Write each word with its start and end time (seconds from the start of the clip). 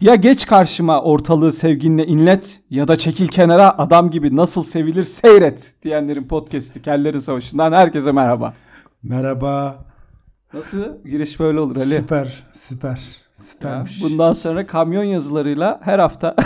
Ya 0.00 0.14
geç 0.14 0.46
karşıma 0.46 1.02
ortalığı 1.02 1.52
sevginle 1.52 2.06
inlet 2.06 2.60
ya 2.70 2.88
da 2.88 2.98
çekil 2.98 3.28
kenara 3.28 3.78
adam 3.78 4.10
gibi 4.10 4.36
nasıl 4.36 4.62
sevilir 4.62 5.04
seyret 5.04 5.74
diyenlerin 5.82 6.28
podcast'i 6.28 6.82
Kellerin 6.82 7.18
Savaşı'ndan 7.18 7.72
herkese 7.72 8.12
merhaba. 8.12 8.54
Merhaba. 9.02 9.84
Nasıl? 10.54 11.04
Giriş 11.04 11.40
böyle 11.40 11.60
olur 11.60 11.76
Ali. 11.76 11.96
Süper, 11.96 12.42
süper. 12.68 12.90
Ya, 13.38 13.44
Süpermiş. 13.44 14.02
bundan 14.02 14.32
sonra 14.32 14.66
kamyon 14.66 15.04
yazılarıyla 15.04 15.80
her 15.82 15.98
hafta 15.98 16.36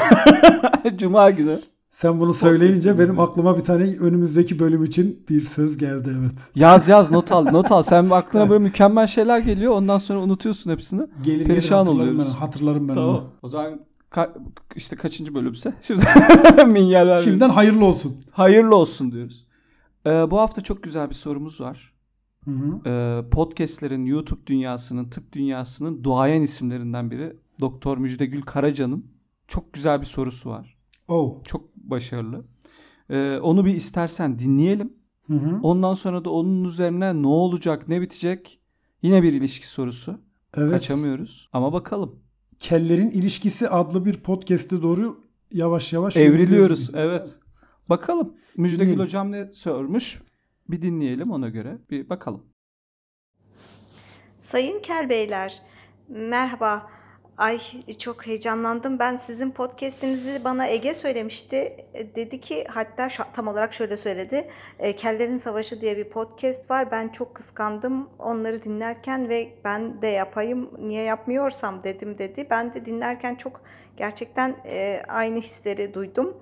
Cuma 0.96 1.30
günü. 1.30 1.58
Sen 1.92 2.20
bunu 2.20 2.34
söyleyince 2.34 2.98
benim 2.98 3.20
aklıma 3.20 3.58
bir 3.58 3.62
tane 3.64 3.82
önümüzdeki 3.96 4.58
bölüm 4.58 4.84
için 4.84 5.24
bir 5.28 5.40
söz 5.40 5.78
geldi 5.78 6.16
evet. 6.20 6.32
Yaz 6.54 6.88
yaz 6.88 7.10
not 7.10 7.32
al 7.32 7.44
not 7.44 7.72
al. 7.72 7.82
Sen 7.82 8.10
aklına 8.10 8.50
böyle 8.50 8.64
mükemmel 8.64 9.06
şeyler 9.06 9.38
geliyor 9.38 9.72
ondan 9.72 9.98
sonra 9.98 10.18
unutuyorsun 10.20 10.70
hepsini. 10.70 11.06
Gelir 11.24 11.44
Perişan 11.44 11.84
gelir 11.84 11.88
hatırlarım 11.88 12.10
oluyoruz. 12.16 12.32
Ben, 12.34 12.38
hatırlarım 12.40 12.88
ben 12.88 12.94
Tamam. 12.94 13.10
onu. 13.10 13.24
O 13.42 13.48
zaman 13.48 13.80
ka- 14.10 14.30
işte 14.76 14.96
kaçıncı 14.96 15.34
bölümse? 15.34 15.74
Şimdi 15.82 16.04
minyaller. 16.66 17.16
Şimdiden 17.16 17.50
hayırlı 17.50 17.84
olsun. 17.84 18.16
hayırlı 18.30 18.76
olsun 18.76 19.12
diyoruz. 19.12 19.46
Ee, 20.06 20.10
bu 20.30 20.38
hafta 20.38 20.60
çok 20.60 20.82
güzel 20.82 21.08
bir 21.10 21.14
sorumuz 21.14 21.60
var. 21.60 21.92
Hı 22.44 22.50
hı. 22.50 22.88
Ee, 22.88 23.30
podcastlerin, 23.30 24.04
YouTube 24.06 24.46
dünyasının, 24.46 25.04
tıp 25.04 25.32
dünyasının 25.32 26.04
duayen 26.04 26.42
isimlerinden 26.42 27.10
biri 27.10 27.36
Doktor 27.60 27.98
Müjdegül 27.98 28.42
Karaca'nın 28.42 29.06
çok 29.48 29.72
güzel 29.72 30.00
bir 30.00 30.06
sorusu 30.06 30.50
var. 30.50 30.76
Oh. 31.08 31.34
Çok 31.44 31.64
başarılı. 31.82 32.44
Ee, 33.10 33.38
onu 33.38 33.64
bir 33.64 33.74
istersen 33.74 34.38
dinleyelim. 34.38 34.92
Hı 35.26 35.34
hı. 35.34 35.60
Ondan 35.62 35.94
sonra 35.94 36.24
da 36.24 36.30
onun 36.30 36.64
üzerine 36.64 37.22
ne 37.22 37.26
olacak, 37.26 37.88
ne 37.88 38.00
bitecek? 38.00 38.60
Yine 39.02 39.22
bir 39.22 39.32
ilişki 39.32 39.66
sorusu. 39.68 40.20
Evet. 40.56 40.70
Kaçamıyoruz. 40.70 41.48
Ama 41.52 41.72
bakalım. 41.72 42.20
Kellerin 42.60 43.10
İlişkisi 43.10 43.68
adlı 43.68 44.04
bir 44.04 44.16
podcast'e 44.16 44.82
doğru 44.82 45.20
yavaş 45.52 45.92
yavaş 45.92 46.16
Evriliyoruz. 46.16 46.90
Evet. 46.94 47.38
Bakalım. 47.90 48.34
Müjdegül 48.56 48.80
Dinleyelim. 48.82 49.04
hocam 49.04 49.32
ne 49.32 49.52
sormuş? 49.52 50.22
Bir 50.68 50.82
dinleyelim 50.82 51.30
ona 51.30 51.48
göre. 51.48 51.78
Bir 51.90 52.08
bakalım. 52.08 52.42
Sayın 54.40 54.80
Kel 54.82 55.08
Beyler, 55.08 55.62
merhaba. 56.08 56.90
Ay 57.38 57.60
çok 57.98 58.26
heyecanlandım. 58.26 58.98
Ben 58.98 59.16
sizin 59.16 59.50
podcast'inizi 59.50 60.44
bana 60.44 60.66
Ege 60.66 60.94
söylemişti. 60.94 61.56
E, 61.94 62.14
Dedi 62.14 62.40
ki 62.40 62.64
hatta 62.68 63.08
tam 63.32 63.48
olarak 63.48 63.74
şöyle 63.74 63.96
söyledi. 63.96 64.48
E, 64.78 64.96
Kellerin 64.96 65.36
Savaşı 65.36 65.80
diye 65.80 65.96
bir 65.96 66.04
podcast 66.04 66.70
var. 66.70 66.90
Ben 66.90 67.08
çok 67.08 67.34
kıskandım 67.34 68.10
onları 68.18 68.62
dinlerken 68.62 69.28
ve 69.28 69.48
ben 69.64 70.02
de 70.02 70.06
yapayım. 70.06 70.70
Niye 70.78 71.02
yapmıyorsam 71.02 71.84
dedim 71.84 72.18
dedi. 72.18 72.46
Ben 72.50 72.74
de 72.74 72.86
dinlerken 72.86 73.34
çok 73.34 73.60
gerçekten 73.96 74.56
e, 74.66 75.02
aynı 75.08 75.40
hisleri 75.40 75.94
duydum 75.94 76.36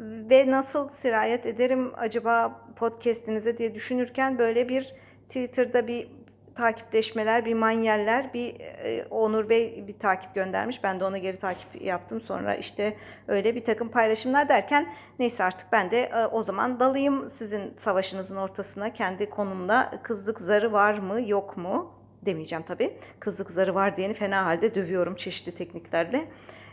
ve 0.00 0.50
nasıl 0.50 0.88
sirayet 0.88 1.46
ederim 1.46 1.92
acaba 1.96 2.60
podcast'inize 2.76 3.58
diye 3.58 3.74
düşünürken 3.74 4.38
böyle 4.38 4.68
bir 4.68 4.94
Twitter'da 5.28 5.86
bir 5.86 6.08
takipleşmeler, 6.56 7.44
bir 7.44 7.54
manyeller, 7.54 8.34
bir 8.34 8.60
e, 8.60 9.04
Onur 9.10 9.48
Bey 9.48 9.84
bir 9.88 9.98
takip 9.98 10.34
göndermiş. 10.34 10.84
Ben 10.84 11.00
de 11.00 11.04
ona 11.04 11.18
geri 11.18 11.36
takip 11.36 11.82
yaptım. 11.82 12.20
Sonra 12.20 12.54
işte 12.54 12.96
öyle 13.28 13.54
bir 13.54 13.64
takım 13.64 13.88
paylaşımlar 13.88 14.48
derken 14.48 14.86
neyse 15.18 15.44
artık 15.44 15.72
ben 15.72 15.90
de 15.90 16.02
e, 16.02 16.26
o 16.26 16.42
zaman 16.42 16.80
dalayım 16.80 17.30
sizin 17.30 17.74
savaşınızın 17.76 18.36
ortasına 18.36 18.92
kendi 18.92 19.30
konumla 19.30 19.90
kızlık 20.02 20.40
zarı 20.40 20.72
var 20.72 20.98
mı 20.98 21.28
yok 21.28 21.56
mu 21.56 21.92
demeyeceğim 22.22 22.64
tabii. 22.68 22.96
Kızlık 23.20 23.50
zarı 23.50 23.74
var 23.74 23.96
diyeni 23.96 24.14
fena 24.14 24.46
halde 24.46 24.74
dövüyorum 24.74 25.16
çeşitli 25.16 25.54
tekniklerle. 25.54 26.28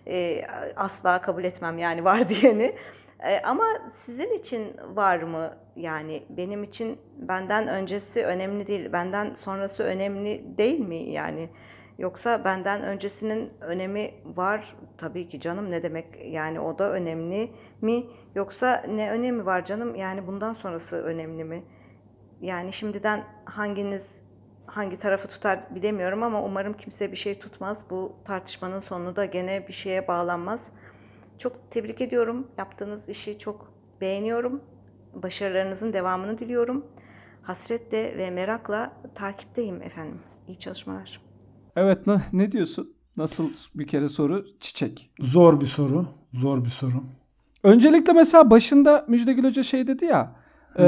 E, 0.07 0.45
asla 0.75 1.21
kabul 1.21 1.43
etmem 1.43 1.77
yani 1.77 2.05
var 2.05 2.29
diyeni. 2.41 2.75
E, 3.23 3.41
ama 3.41 3.65
sizin 3.93 4.33
için 4.33 4.75
var 4.95 5.19
mı? 5.19 5.57
Yani 5.75 6.23
benim 6.29 6.63
için 6.63 6.99
benden 7.15 7.67
öncesi 7.67 8.25
önemli 8.25 8.67
değil, 8.67 8.93
benden 8.93 9.33
sonrası 9.33 9.83
önemli 9.83 10.57
değil 10.57 10.79
mi 10.79 11.03
yani? 11.09 11.49
Yoksa 11.97 12.45
benden 12.45 12.83
öncesinin 12.83 13.53
önemi 13.61 14.11
var 14.25 14.75
tabii 14.97 15.29
ki 15.29 15.39
canım 15.39 15.71
ne 15.71 15.83
demek 15.83 16.05
yani 16.25 16.59
o 16.59 16.79
da 16.79 16.91
önemli 16.91 17.51
mi? 17.81 18.03
Yoksa 18.35 18.83
ne 18.89 19.11
önemi 19.11 19.45
var 19.45 19.65
canım 19.65 19.95
yani 19.95 20.27
bundan 20.27 20.53
sonrası 20.53 21.03
önemli 21.03 21.43
mi? 21.43 21.63
Yani 22.41 22.73
şimdiden 22.73 23.23
hanginiz 23.45 24.21
hangi 24.65 24.99
tarafı 24.99 25.27
tutar 25.27 25.75
bilemiyorum 25.75 26.23
ama 26.23 26.43
umarım 26.43 26.73
kimse 26.73 27.11
bir 27.11 27.17
şey 27.17 27.39
tutmaz. 27.39 27.85
Bu 27.89 28.15
tartışmanın 28.25 28.79
sonu 28.79 29.15
da 29.15 29.25
gene 29.25 29.67
bir 29.67 29.73
şeye 29.73 30.07
bağlanmaz. 30.07 30.69
Çok 31.43 31.71
tebrik 31.71 32.01
ediyorum. 32.01 32.47
Yaptığınız 32.57 33.09
işi 33.09 33.39
çok 33.39 33.73
beğeniyorum. 34.01 34.61
Başarılarınızın 35.13 35.93
devamını 35.93 36.39
diliyorum. 36.39 36.85
Hasretle 37.41 38.17
ve 38.17 38.29
merakla 38.29 38.93
takipteyim 39.15 39.81
efendim. 39.81 40.19
İyi 40.47 40.59
çalışmalar. 40.59 41.21
Evet 41.75 42.07
ne, 42.07 42.21
ne 42.33 42.51
diyorsun? 42.51 42.93
Nasıl 43.17 43.49
bir 43.75 43.87
kere 43.87 44.09
soru? 44.09 44.45
Çiçek. 44.59 45.11
Zor 45.19 45.61
bir 45.61 45.65
soru. 45.65 46.05
Zor 46.33 46.65
bir 46.65 46.69
soru. 46.69 47.03
Öncelikle 47.63 48.13
mesela 48.13 48.49
başında 48.49 49.05
Müjdegül 49.07 49.43
Hoca 49.43 49.63
şey 49.63 49.87
dedi 49.87 50.05
ya. 50.05 50.35
E, 50.79 50.83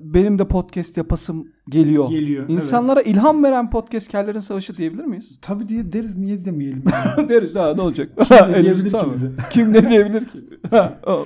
benim 0.00 0.38
de 0.38 0.48
podcast 0.48 0.96
yapasım 0.96 1.48
geliyor. 1.68 2.10
Geliyor. 2.10 2.48
İnsanlara 2.48 3.02
ilham 3.02 3.44
veren 3.44 3.70
podcast 3.70 4.08
Kellerin 4.08 4.38
Savaşı 4.38 4.76
diyebilir 4.76 5.04
miyiz? 5.04 5.38
Tabii 5.42 5.68
diye 5.68 5.92
deriz 5.92 6.18
niye 6.18 6.44
demeyelim. 6.44 6.84
Deriz 7.28 7.54
ha 7.54 7.74
ne 7.74 7.80
olacak? 7.82 8.10
Kim 8.28 8.52
ne 8.52 8.62
diyebilir 8.62 8.90
ki 8.90 9.06
bize? 9.12 9.30
Kim 9.50 9.72
ne 9.72 9.88
diyebilir 9.88 10.24
ki? 10.24 10.38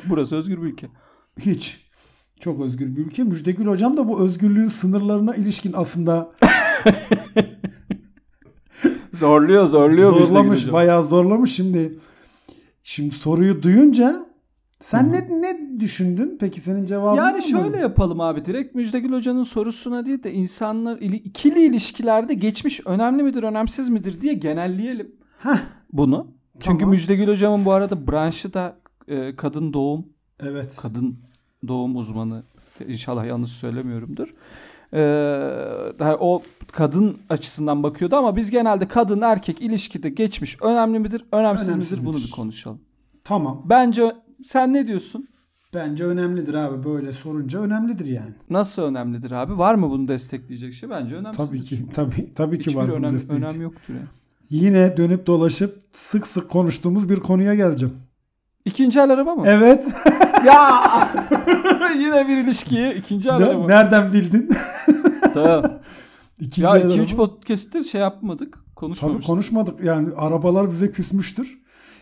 Burası 0.08 0.36
özgür 0.36 0.62
bir 0.62 0.66
ülke. 0.66 0.86
Hiç. 1.40 1.84
Çok 2.40 2.60
özgür 2.60 2.96
bir 2.96 3.06
ülke. 3.06 3.24
Müjdegül 3.24 3.66
hocam 3.66 3.96
da 3.96 4.08
bu 4.08 4.20
özgürlüğün 4.20 4.68
sınırlarına 4.68 5.34
ilişkin 5.34 5.72
aslında 5.76 6.30
Zorluyor 9.12 9.66
zorluyor 9.66 10.26
zorlamış, 10.26 10.72
bayağı 10.72 11.04
zorlamış 11.04 11.54
şimdi. 11.54 11.92
Şimdi 12.82 13.14
soruyu 13.14 13.62
duyunca 13.62 14.26
sen 14.84 15.12
ne 15.12 15.28
ne 15.42 15.80
düşündün? 15.80 16.36
Peki 16.40 16.60
senin 16.60 16.86
cevabın 16.86 17.16
Yani 17.16 17.32
var 17.32 17.36
mı? 17.36 17.42
şöyle 17.42 17.76
yapalım 17.76 18.20
abi. 18.20 18.44
Direkt 18.44 18.74
Müjdegül 18.74 19.12
Hoca'nın 19.12 19.42
sorusuna 19.42 20.06
değil 20.06 20.22
de 20.22 20.32
insanlar 20.32 20.98
ili- 20.98 21.16
ikili 21.16 21.60
ilişkilerde 21.66 22.34
geçmiş 22.34 22.86
önemli 22.86 23.22
midir, 23.22 23.42
önemsiz 23.42 23.88
midir 23.88 24.20
diye 24.20 24.34
genelleyelim 24.34 25.14
Heh, 25.38 25.58
bunu. 25.92 26.26
Çünkü 26.60 26.78
Tamam. 26.78 26.90
Müjdegül 26.90 27.28
Hocam'ın 27.28 27.64
bu 27.64 27.72
arada 27.72 28.06
branşı 28.08 28.54
da 28.54 28.76
e, 29.08 29.36
kadın 29.36 29.72
doğum, 29.72 30.06
evet. 30.40 30.76
kadın 30.76 31.18
doğum 31.68 31.96
uzmanı. 31.96 32.42
İnşallah 32.88 33.26
yanlış 33.26 33.50
söylemiyorumdur. 33.52 34.34
Ee, 34.96 36.16
o 36.20 36.42
kadın 36.72 37.18
açısından 37.28 37.82
bakıyordu 37.82 38.16
ama 38.16 38.36
biz 38.36 38.50
genelde 38.50 38.88
kadın 38.88 39.20
erkek 39.20 39.62
ilişkide 39.62 40.08
geçmiş 40.08 40.62
önemli 40.62 40.98
midir, 40.98 41.24
önemsiz, 41.32 41.68
Önemsiz 41.68 41.92
midir 41.92 42.04
bunu 42.06 42.14
midir. 42.16 42.26
bir 42.26 42.30
konuşalım. 42.30 42.80
Tamam. 43.24 43.62
Bence 43.64 44.12
sen 44.44 44.72
ne 44.74 44.86
diyorsun? 44.86 45.28
Bence 45.74 46.04
önemlidir 46.04 46.54
abi. 46.54 46.84
Böyle 46.84 47.12
sorunca 47.12 47.60
önemlidir 47.60 48.06
yani. 48.06 48.30
Nasıl 48.50 48.82
önemlidir 48.82 49.30
abi? 49.30 49.58
Var 49.58 49.74
mı 49.74 49.90
bunu 49.90 50.08
destekleyecek 50.08 50.72
şey? 50.74 50.90
Bence 50.90 51.14
önemsiz. 51.14 51.48
Tabii 51.48 51.64
ki. 51.64 51.86
Tabii 51.94 52.34
tabii 52.34 52.58
ki 52.58 52.66
Hiçbir 52.66 52.80
var 52.80 52.88
önem, 52.88 53.14
destekleyici. 53.14 53.46
önem 53.46 53.62
yoktur 53.62 53.94
yani. 53.94 54.06
Yine 54.50 54.96
dönüp 54.96 55.26
dolaşıp 55.26 55.82
sık 55.92 56.26
sık 56.26 56.50
konuştuğumuz 56.50 57.08
bir 57.08 57.16
konuya 57.20 57.54
geleceğim. 57.54 57.94
İkinci 58.64 58.98
el 59.00 59.10
araba 59.10 59.34
mı? 59.34 59.42
Evet. 59.46 59.86
ya! 60.46 61.08
Yine 61.98 62.28
bir 62.28 62.36
ilişkiyi 62.36 62.92
ikinci 62.94 63.28
el 63.28 63.34
araba. 63.36 63.66
Nereden 63.66 64.12
bildin? 64.12 64.50
Tamam. 65.34 65.64
İkinci 66.40 66.66
ya 66.66 66.76
el 66.76 66.90
2-3 66.90 67.00
araba. 67.00 67.16
podcast'te 67.16 67.84
şey 67.84 68.00
yapmadık. 68.00 68.52
Tabii 68.54 68.74
Konuşmamıştık. 68.74 69.26
konuşmadık. 69.26 69.84
Yani 69.84 70.08
arabalar 70.16 70.70
bize 70.72 70.90
küsmüştür. 70.90 71.58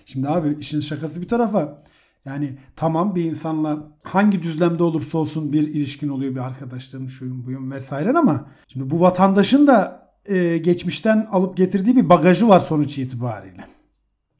Şimdi 0.06 0.28
abi 0.28 0.56
işin 0.60 0.80
şakası 0.80 1.22
bir 1.22 1.28
tarafa. 1.28 1.82
Yani 2.24 2.58
tamam 2.76 3.14
bir 3.14 3.24
insanla 3.24 3.78
hangi 4.02 4.42
düzlemde 4.42 4.82
olursa 4.82 5.18
olsun 5.18 5.52
bir 5.52 5.68
ilişkin 5.68 6.08
oluyor. 6.08 6.34
Bir 6.34 6.40
arkadaşlığın 6.40 7.06
şuyun 7.06 7.46
buyun 7.46 7.70
vesaire 7.70 8.18
ama 8.18 8.46
şimdi 8.68 8.90
bu 8.90 9.00
vatandaşın 9.00 9.66
da 9.66 10.08
e, 10.26 10.58
geçmişten 10.58 11.26
alıp 11.32 11.56
getirdiği 11.56 11.96
bir 11.96 12.08
bagajı 12.08 12.48
var 12.48 12.60
sonuç 12.60 12.98
itibariyle. 12.98 13.64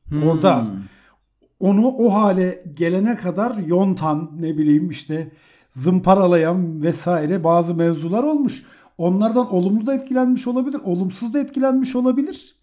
Hmm. 0.08 0.23
Orada. 0.23 0.67
Onu 1.61 1.88
o 1.88 2.14
hale 2.14 2.64
gelene 2.75 3.17
kadar 3.17 3.56
yontan 3.56 4.31
ne 4.40 4.58
bileyim 4.58 4.90
işte 4.90 5.32
zımparalayan 5.73 6.82
vesaire 6.82 7.44
bazı 7.44 7.75
mevzular 7.75 8.23
olmuş. 8.23 8.64
Onlardan 8.99 9.55
olumlu 9.55 9.87
da 9.87 9.94
etkilenmiş 9.94 10.46
olabilir, 10.46 10.81
olumsuz 10.85 11.35
da 11.35 11.40
etkilenmiş 11.40 11.96
olabilir. 11.96 12.56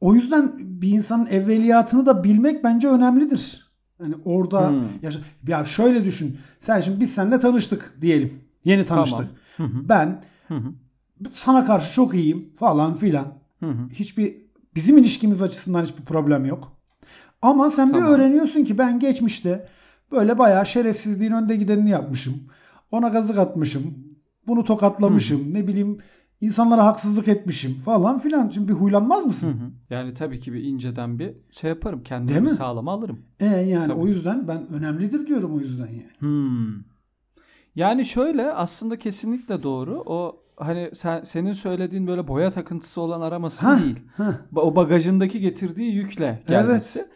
O 0.00 0.14
yüzden 0.14 0.52
bir 0.58 0.88
insanın 0.88 1.26
evveliyatını 1.26 2.06
da 2.06 2.24
bilmek 2.24 2.64
bence 2.64 2.88
önemlidir. 2.88 3.63
Yani 4.02 4.14
orada 4.24 4.70
Hmm. 4.70 4.78
yaşa- 5.02 5.20
ya 5.48 5.64
şöyle 5.64 6.04
düşün. 6.04 6.38
Sen 6.60 6.80
şimdi 6.80 7.00
biz 7.00 7.14
seninle 7.14 7.38
tanıştık 7.38 7.98
diyelim. 8.00 8.40
Yeni 8.64 8.84
tanıştık. 8.84 9.28
Tamam. 9.56 9.72
Hı 9.72 9.78
hı. 9.78 9.88
Ben 9.88 10.22
Hı 10.48 10.54
hı. 10.54 10.72
sana 11.34 11.64
karşı 11.64 11.94
çok 11.94 12.14
iyiyim 12.14 12.48
falan 12.56 12.94
filan. 12.94 13.26
Hı 13.60 13.66
hı. 13.66 13.88
Hiçbir 13.92 14.36
bizim 14.74 14.98
ilişkimiz 14.98 15.42
açısından 15.42 15.84
hiçbir 15.84 16.04
problem 16.04 16.44
yok. 16.44 16.72
Ama 17.42 17.70
sen 17.70 17.88
bir 17.88 17.94
Tamam. 17.98 18.08
öğreniyorsun 18.12 18.64
ki 18.64 18.78
ben 18.78 19.00
geçmişte 19.00 19.68
böyle 20.12 20.38
bayağı 20.38 20.66
şerefsizliğin 20.66 21.32
önde 21.32 21.56
gidenini 21.56 21.90
yapmışım. 21.90 22.34
Ona 22.90 23.08
gazık 23.08 23.38
atmışım. 23.38 23.94
Bunu 24.46 24.64
tokatlamışım. 24.64 25.54
Ne 25.54 25.66
bileyim 25.68 25.98
insanlara 26.44 26.86
haksızlık 26.86 27.28
etmişim 27.28 27.74
falan 27.74 28.18
filan. 28.18 28.48
Şimdi 28.48 28.68
bir 28.68 28.72
huylanmaz 28.74 29.22
Hı 29.22 29.26
mısın? 29.26 29.48
hı. 29.52 29.94
Yani 29.94 30.14
tabii 30.14 30.40
ki 30.40 30.52
bir 30.52 30.62
inceden 30.64 31.18
bir 31.18 31.32
şey 31.50 31.70
yaparım. 31.70 32.02
Kendimi 32.04 32.28
Değil 32.30 32.40
mi? 32.40 32.48
sağlama 32.56 32.92
alırım. 32.92 33.18
E 33.40 33.44
yani 33.46 33.88
Tabii. 33.88 34.00
o 34.00 34.06
yüzden 34.06 34.48
ben 34.48 34.68
önemlidir 34.72 35.26
diyorum 35.26 35.54
o 35.56 35.60
yüzden 35.60 35.86
yani. 35.86 36.10
Hmm. 36.18 36.74
Yani 37.76 38.04
şöyle 38.04 38.52
aslında 38.52 38.98
kesinlikle 38.98 39.62
doğru. 39.62 40.02
O 40.06 40.40
hani 40.56 40.90
sen 40.94 41.24
senin 41.24 41.52
söylediğin 41.52 42.06
böyle 42.06 42.28
boya 42.28 42.50
takıntısı 42.50 43.00
olan 43.00 43.20
araması 43.20 43.66
değil. 43.78 43.96
Ba- 44.52 44.60
O 44.60 44.76
bagajındaki 44.76 45.40
getirdiği 45.40 45.94
yükle 45.94 46.42
gelmesi. 46.48 47.06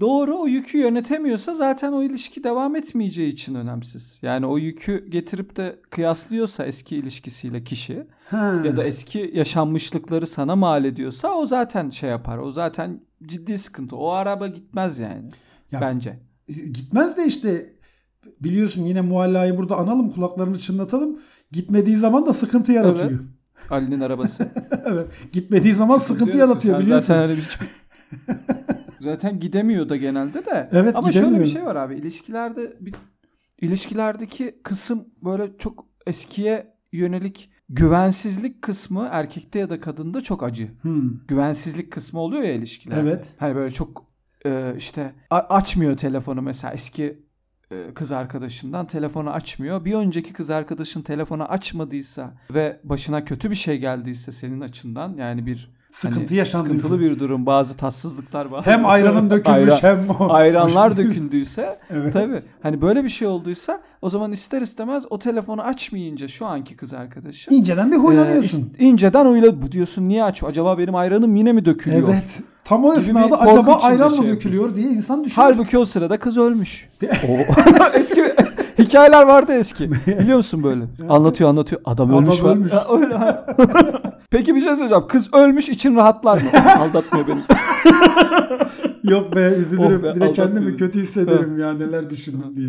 Doğru 0.00 0.38
o 0.38 0.46
yükü 0.46 0.78
yönetemiyorsa 0.78 1.54
zaten 1.54 1.92
o 1.92 2.02
ilişki 2.02 2.44
devam 2.44 2.76
etmeyeceği 2.76 3.32
için 3.32 3.54
önemsiz. 3.54 4.18
Yani 4.22 4.46
o 4.46 4.58
yükü 4.58 5.10
getirip 5.10 5.56
de 5.56 5.78
kıyaslıyorsa 5.90 6.64
eski 6.66 6.96
ilişkisiyle 6.96 7.64
kişi 7.64 8.06
Ha. 8.26 8.62
ya 8.64 8.76
da 8.76 8.84
eski 8.84 9.30
yaşanmışlıkları 9.34 10.26
sana 10.26 10.56
mal 10.56 10.84
ediyorsa 10.84 11.34
o 11.34 11.46
zaten 11.46 11.90
şey 11.90 12.10
yapar. 12.10 12.38
O 12.38 12.50
zaten 12.50 13.00
ciddi 13.26 13.58
sıkıntı. 13.58 13.96
O 13.96 14.10
araba 14.10 14.46
gitmez 14.48 14.98
yani. 14.98 15.28
Ya- 15.72 15.80
Bence. 15.80 16.18
Gitmez 16.48 17.16
de 17.16 17.26
işte 17.26 17.72
biliyorsun 18.40 18.82
yine 18.82 19.00
muallayı 19.00 19.56
burada 19.58 19.76
analım 19.76 20.10
kulaklarını 20.10 20.58
çınlatalım. 20.58 21.20
Gitmediği 21.52 21.96
zaman 21.96 22.26
da 22.26 22.32
sıkıntı 22.32 22.72
yaratıyor. 22.72 23.20
Ali'nin 23.70 24.00
arabası. 24.00 24.48
Evet. 24.84 25.06
Gitmediği 25.32 25.74
zaman 25.74 25.98
sıkıntı 25.98 26.36
yaratıyor 26.38 26.78
biliyorsun. 26.80 27.06
Zaten 27.06 27.26
hani 27.28 27.36
hiçbir... 27.40 27.68
zaten 29.00 29.40
gidemiyor 29.40 29.88
da 29.88 29.96
genelde 29.96 30.46
de. 30.46 30.68
Evet, 30.72 30.96
Ama 30.96 31.12
şöyle 31.12 31.26
gidemiyor. 31.26 31.46
bir 31.46 31.52
şey 31.52 31.64
var 31.64 31.76
abi. 31.76 31.94
İlişkilerde 31.94 32.76
bir 32.80 32.94
ilişkilerdeki 33.60 34.54
kısım 34.62 35.08
böyle 35.24 35.58
çok 35.58 35.86
eskiye 36.06 36.74
yönelik 36.92 37.50
güvensizlik 37.68 38.62
kısmı 38.62 39.08
erkekte 39.12 39.58
ya 39.58 39.70
da 39.70 39.80
kadında 39.80 40.20
çok 40.20 40.42
acı. 40.42 40.70
Hmm. 40.82 41.26
Güvensizlik 41.28 41.90
kısmı 41.92 42.20
oluyor 42.20 42.42
ya 42.42 42.52
ilişkilerde. 42.52 43.00
Evet. 43.00 43.34
Hani 43.38 43.54
böyle 43.54 43.70
çok 43.70 44.04
e, 44.46 44.74
işte 44.76 45.14
açmıyor 45.30 45.96
telefonu 45.96 46.42
mesela 46.42 46.74
eski 46.74 47.18
e, 47.70 47.94
kız 47.94 48.12
arkadaşından 48.12 48.86
telefonu 48.86 49.30
açmıyor. 49.30 49.84
Bir 49.84 49.94
önceki 49.94 50.32
kız 50.32 50.50
arkadaşın 50.50 51.02
telefonu 51.02 51.44
açmadıysa 51.44 52.34
ve 52.54 52.80
başına 52.84 53.24
kötü 53.24 53.50
bir 53.50 53.54
şey 53.56 53.78
geldiyse 53.78 54.32
senin 54.32 54.60
açından 54.60 55.16
yani 55.16 55.46
bir 55.46 55.70
Sıkıntı 55.90 56.20
hani 56.26 56.34
yaşandıysa. 56.36 56.76
sıkıntılı 56.76 57.00
bir 57.00 57.18
durum, 57.18 57.46
bazı 57.46 57.76
tatsızlıklar 57.76 58.52
bazı 58.52 58.70
Hem 58.70 58.86
ayranın 58.86 59.30
dökülmüş 59.30 59.72
Ayran- 59.74 59.82
hem 59.82 59.98
o. 60.20 60.32
ayranlar 60.32 60.96
döküldüyse 60.96 61.78
Evet. 61.90 62.12
tabii 62.12 62.42
hani 62.62 62.80
böyle 62.82 63.04
bir 63.04 63.08
şey 63.08 63.28
olduysa 63.28 63.80
o 64.02 64.10
zaman 64.10 64.32
ister 64.32 64.62
istemez 64.62 65.04
o 65.10 65.18
telefonu 65.18 65.62
açmayınca 65.62 66.28
şu 66.28 66.46
anki 66.46 66.76
kız 66.76 66.92
arkadaşın 66.94 67.54
İnceden 67.54 67.92
bir 67.92 67.96
huylanıyorsun. 67.96 68.72
e, 68.78 68.84
inceden 68.84 69.26
uyla 69.26 69.62
bu 69.62 69.72
diyorsun 69.72 70.08
niye 70.08 70.24
aç 70.24 70.42
acaba 70.42 70.78
benim 70.78 70.94
ayranım 70.94 71.36
yine 71.36 71.52
mi 71.52 71.64
dökülüyor? 71.64 72.08
evet. 72.08 72.40
Tam 72.64 72.84
o 72.84 72.94
esnada 72.94 73.40
acaba 73.40 73.72
içinde 73.72 73.86
ayran 73.86 74.10
mı 74.10 74.16
şey 74.16 74.26
dökülüyor 74.28 74.76
diye 74.76 74.88
insan 74.88 75.24
düşünür. 75.24 75.44
Halbuki 75.44 75.78
o 75.78 75.84
sırada 75.84 76.18
kız 76.18 76.38
ölmüş. 76.38 76.88
eski 77.94 78.34
hikayeler 78.78 79.26
vardı 79.26 79.52
eski. 79.52 79.90
Biliyor 79.92 80.36
musun 80.36 80.62
böyle? 80.62 80.84
Anlatıyor 81.08 81.50
anlatıyor. 81.50 81.80
Adam, 81.84 82.10
Adam 82.10 82.24
ölmüş. 82.24 82.42
var. 82.42 82.50
ölmüş. 82.56 82.72
Öyle. 82.90 83.14
Peki 84.30 84.54
bir 84.54 84.60
şey 84.60 84.76
söyleyeceğim. 84.76 85.06
Kız 85.08 85.34
ölmüş 85.34 85.68
için 85.68 85.96
rahatlar 85.96 86.42
mı? 86.42 86.50
Aldatmıyor 86.78 87.26
beni. 87.28 87.40
Yok 89.12 89.36
be 89.36 89.54
üzülürüm. 89.58 90.00
Oh 90.00 90.02
be, 90.02 90.14
bir 90.14 90.20
de 90.20 90.32
kendimi 90.32 90.76
kötü 90.76 91.02
hissederim 91.02 91.58
ya 91.58 91.72
neler 91.72 92.10
düşündüm 92.10 92.56
diye. 92.56 92.68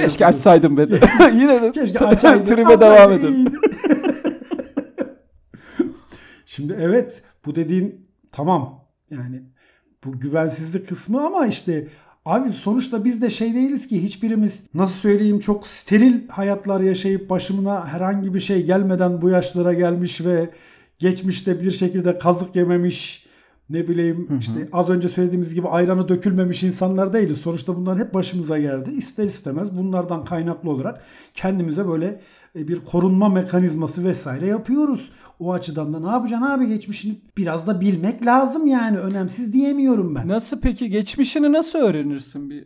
Keşke 0.00 0.26
açsaydım 0.26 0.76
beni. 0.76 0.92
Yine 1.40 1.62
de 1.62 1.70
Keşke 1.70 1.98
açaydı. 1.98 2.44
tribe 2.44 2.80
devam 2.80 3.12
edin. 3.12 3.58
Şimdi 6.46 6.76
evet 6.80 7.22
bu 7.46 7.56
dediğin 7.56 8.08
tamam. 8.32 8.84
Yani 9.10 9.42
bu 10.04 10.20
güvensizlik 10.20 10.88
kısmı 10.88 11.26
ama 11.26 11.46
işte 11.46 11.88
abi 12.24 12.52
sonuçta 12.52 13.04
biz 13.04 13.22
de 13.22 13.30
şey 13.30 13.54
değiliz 13.54 13.86
ki 13.86 14.02
hiçbirimiz 14.02 14.62
nasıl 14.74 14.94
söyleyeyim 14.94 15.40
çok 15.40 15.66
steril 15.66 16.28
hayatlar 16.28 16.80
yaşayıp 16.80 17.30
başımına 17.30 17.86
herhangi 17.86 18.34
bir 18.34 18.40
şey 18.40 18.64
gelmeden 18.64 19.22
bu 19.22 19.28
yaşlara 19.28 19.72
gelmiş 19.72 20.20
ve 20.24 20.50
geçmişte 20.98 21.62
bir 21.62 21.70
şekilde 21.70 22.18
kazık 22.18 22.56
yememiş 22.56 23.28
ne 23.70 23.88
bileyim 23.88 24.28
Hı 24.28 24.34
hı. 24.34 24.38
işte 24.38 24.68
az 24.72 24.88
önce 24.88 25.08
söylediğimiz 25.08 25.54
gibi 25.54 25.68
ayranı 25.68 26.08
dökülmemiş 26.08 26.62
insanlar 26.62 27.12
değiliz. 27.12 27.38
Sonuçta 27.38 27.76
bunlar 27.76 27.98
hep 27.98 28.14
başımıza 28.14 28.58
geldi. 28.58 28.90
İster 28.90 29.24
istemez 29.24 29.76
bunlardan 29.76 30.24
kaynaklı 30.24 30.70
olarak 30.70 31.02
kendimize 31.34 31.88
böyle 31.88 32.20
e, 32.56 32.68
bir 32.68 32.80
korunma 32.84 33.28
mekanizması 33.28 34.04
vesaire 34.04 34.46
yapıyoruz. 34.46 35.10
O 35.38 35.52
açıdan 35.52 35.94
da 35.94 36.00
ne 36.00 36.08
yapacaksın 36.08 36.46
abi 36.46 36.68
geçmişini 36.68 37.20
biraz 37.36 37.66
da 37.66 37.80
bilmek 37.80 38.26
lazım 38.26 38.66
yani 38.66 38.98
önemsiz 38.98 39.52
diyemiyorum 39.52 40.14
ben. 40.14 40.28
Nasıl 40.28 40.60
peki 40.60 40.90
geçmişini 40.90 41.52
nasıl 41.52 41.78
öğrenirsin 41.78 42.50
bir 42.50 42.64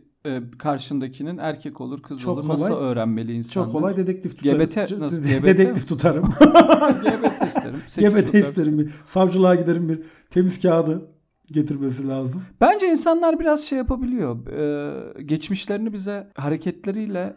karşındakinin 0.57 1.37
erkek 1.37 1.81
olur 1.81 2.01
kız 2.01 2.19
Çok 2.19 2.37
olur 2.37 2.41
kolay. 2.47 2.53
nasıl 2.61 2.73
öğrenmeli 2.75 3.33
insanlar? 3.33 3.65
Çok 3.67 3.73
kolay 3.73 3.97
dedektif 3.97 4.37
tutarım. 4.37 4.59
GBT 4.65 4.99
nasıl? 4.99 5.21
GBT 5.23 5.43
dedektif 5.45 5.87
tutarım. 5.87 6.23
GBT 7.03 7.47
isterim. 7.47 7.75
GBT 7.97 8.25
tutarım. 8.25 8.45
isterim 8.49 8.79
bir. 8.79 8.89
Savcılığa 9.05 9.55
giderim 9.55 9.89
bir 9.89 9.99
temiz 10.29 10.61
kağıdı 10.61 11.09
getirmesi 11.51 12.07
lazım. 12.07 12.41
Bence 12.61 12.87
insanlar 12.87 13.39
biraz 13.39 13.63
şey 13.63 13.77
yapabiliyor. 13.77 14.47
Ee, 14.47 15.23
geçmişlerini 15.23 15.93
bize 15.93 16.27
hareketleriyle 16.35 17.35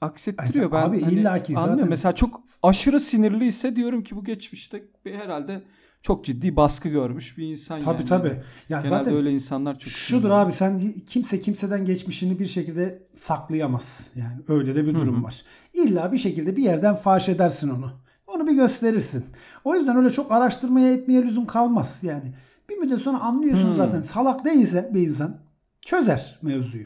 aksettiriyor. 0.00 0.72
Ben 0.72 0.82
Abi 0.82 1.00
hani 1.02 1.12
illaki 1.14 1.52
zaten- 1.52 1.68
anlıyorum. 1.68 1.90
Mesela 1.90 2.14
çok 2.14 2.40
aşırı 2.62 3.00
sinirliyse 3.00 3.76
diyorum 3.76 4.04
ki 4.04 4.16
bu 4.16 4.24
geçmişte 4.24 4.82
bir 5.04 5.14
herhalde 5.14 5.62
çok 6.02 6.24
ciddi 6.24 6.56
baskı 6.56 6.88
görmüş 6.88 7.38
bir 7.38 7.46
insan 7.46 7.80
Tabii 7.80 7.96
yani. 7.96 8.04
tabii. 8.04 8.28
Ya 8.68 8.80
Genelde 8.80 8.88
zaten 8.88 9.14
öyle 9.16 9.32
insanlar 9.32 9.78
çok 9.78 9.92
Şudur 9.92 10.30
abi 10.30 10.52
sen 10.52 10.94
kimse 11.06 11.40
kimseden 11.40 11.84
geçmişini 11.84 12.38
bir 12.38 12.46
şekilde 12.46 13.02
saklayamaz. 13.14 14.00
Yani 14.14 14.36
öyle 14.48 14.74
de 14.76 14.86
bir 14.86 14.94
durum 14.94 15.20
hı. 15.20 15.22
var. 15.24 15.42
İlla 15.74 16.12
bir 16.12 16.18
şekilde 16.18 16.56
bir 16.56 16.62
yerden 16.62 16.94
faş 16.94 17.28
edersin 17.28 17.68
onu. 17.68 17.92
Onu 18.26 18.46
bir 18.46 18.52
gösterirsin. 18.52 19.24
O 19.64 19.74
yüzden 19.74 19.96
öyle 19.96 20.10
çok 20.10 20.32
araştırmaya 20.32 20.92
etmeye 20.92 21.22
lüzum 21.22 21.46
kalmaz. 21.46 21.98
Yani 22.02 22.34
bir 22.70 22.76
müddet 22.76 22.98
sonra 22.98 23.20
anlıyorsun 23.20 23.70
Hı. 23.70 23.74
zaten. 23.74 24.02
Salak 24.02 24.44
değilse 24.44 24.90
bir 24.94 25.08
insan 25.08 25.40
çözer 25.80 26.38
mevzuyu. 26.42 26.84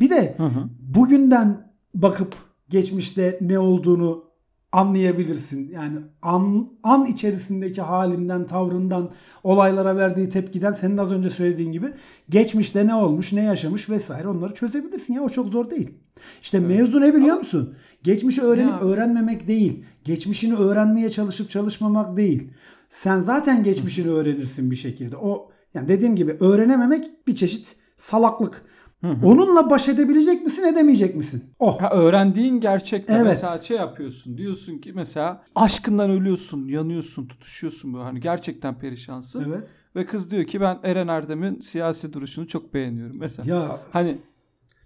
Bir 0.00 0.10
de 0.10 0.34
Hı 0.36 0.46
hı. 0.46 0.68
bugünden 0.80 1.72
bakıp 1.94 2.36
geçmişte 2.68 3.38
ne 3.40 3.58
olduğunu 3.58 4.24
anlayabilirsin. 4.74 5.70
Yani 5.70 5.98
an, 6.22 6.68
an 6.82 7.06
içerisindeki 7.06 7.82
halinden, 7.82 8.46
tavrından, 8.46 9.10
olaylara 9.42 9.96
verdiği 9.96 10.28
tepkiden 10.28 10.72
senin 10.72 10.96
az 10.96 11.12
önce 11.12 11.30
söylediğin 11.30 11.72
gibi 11.72 11.92
geçmişte 12.28 12.86
ne 12.86 12.94
olmuş, 12.94 13.32
ne 13.32 13.44
yaşamış 13.44 13.90
vesaire 13.90 14.28
onları 14.28 14.54
çözebilirsin 14.54 15.14
ya 15.14 15.22
o 15.22 15.28
çok 15.28 15.46
zor 15.46 15.70
değil. 15.70 15.90
İşte 16.42 16.58
Evet. 16.58 16.68
mevzu 16.68 17.00
ne 17.00 17.14
biliyor 17.14 17.36
musun? 17.36 17.74
Geçmişi 18.02 18.42
öğrenip 18.42 18.82
öğrenmemek 18.82 19.48
değil. 19.48 19.84
Geçmişini 20.04 20.56
öğrenmeye 20.56 21.10
çalışıp 21.10 21.50
çalışmamak 21.50 22.16
değil. 22.16 22.50
Sen 22.90 23.20
zaten 23.20 23.62
geçmişini 23.62 24.10
öğrenirsin 24.10 24.70
bir 24.70 24.76
şekilde. 24.76 25.16
O 25.16 25.50
yani 25.74 25.88
dediğim 25.88 26.16
gibi 26.16 26.36
öğrenememek 26.40 27.26
bir 27.26 27.36
çeşit 27.36 27.76
salaklık. 27.96 28.62
Hı 29.04 29.10
hı. 29.10 29.26
Onunla 29.26 29.70
baş 29.70 29.88
edebilecek 29.88 30.44
misin, 30.44 30.64
edemeyecek 30.64 31.16
misin? 31.16 31.44
Oh. 31.58 31.80
Ha, 31.80 31.90
öğrendiğin 31.90 32.60
gerçekte 32.60 33.12
Evet. 33.12 33.24
mesela 33.24 33.58
şey 33.58 33.76
yapıyorsun. 33.76 34.38
Diyorsun 34.38 34.78
ki 34.78 34.92
mesela 34.94 35.42
aşkından 35.54 36.10
ölüyorsun, 36.10 36.68
yanıyorsun, 36.68 37.26
tutuşuyorsun 37.26 37.94
böyle 37.94 38.04
hani 38.04 38.20
gerçekten 38.20 38.78
perişansın. 38.78 39.44
Evet. 39.48 39.68
Ve 39.96 40.06
kız 40.06 40.30
diyor 40.30 40.44
ki 40.44 40.60
ben 40.60 40.78
Eren 40.82 41.08
Erdem'in 41.08 41.60
siyasi 41.60 42.12
duruşunu 42.12 42.46
çok 42.46 42.74
beğeniyorum 42.74 43.16
mesela. 43.18 43.54
Ya 43.54 43.80
Hani 43.92 44.16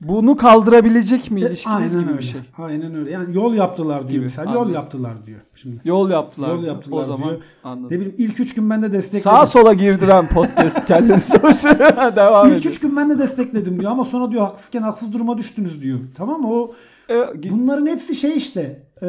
bunu 0.01 0.37
kaldırabilecek 0.37 1.31
mi 1.31 1.41
ilişkiniz 1.41 1.77
aynen 1.77 1.91
gibi 2.01 2.11
öyle. 2.11 2.19
bir 2.19 2.23
şey. 2.25 2.41
Aynen 2.59 2.95
öyle. 2.95 3.11
Yani 3.11 3.37
yol 3.37 3.55
yaptılar 3.55 4.01
diyor 4.01 4.11
Gibi, 4.11 4.21
mesela. 4.25 4.51
Yol 4.53 4.57
anladım. 4.57 4.75
yaptılar 4.75 5.27
diyor. 5.27 5.41
Şimdi 5.55 5.81
Yol 5.85 6.11
yaptılar. 6.11 6.49
Yol 6.49 6.63
yaptılar 6.65 7.03
O 7.03 7.05
zaman 7.05 7.29
diyor. 7.29 7.41
anladım. 7.65 7.87
ne 7.97 8.01
bileyim 8.01 8.15
ilk 8.19 8.41
üç 8.41 8.55
gün 8.55 8.71
ben 8.71 8.83
de 8.83 8.93
destekledim. 8.93 9.23
Sağa 9.39 9.47
sola 9.47 9.73
girdiren 9.73 10.29
podcast 10.29 10.85
kendinize 10.87 11.39
devam 12.17 12.49
İlk 12.49 12.57
edin. 12.61 12.69
üç 12.71 12.81
gün 12.81 12.97
ben 12.97 13.11
de 13.11 13.19
destekledim 13.19 13.81
diyor 13.81 13.93
ama 13.93 14.05
sonra 14.05 14.31
diyor 14.31 14.43
haksızken 14.43 14.83
haksız 14.83 15.13
duruma 15.13 15.39
düştünüz 15.39 15.83
diyor. 15.83 15.99
Tamam 16.17 16.41
mı? 16.41 16.49
O 16.53 16.73
E, 17.11 17.51
bunların 17.51 17.87
hepsi 17.87 18.15
şey 18.15 18.37
işte 18.37 18.83
e, 19.03 19.07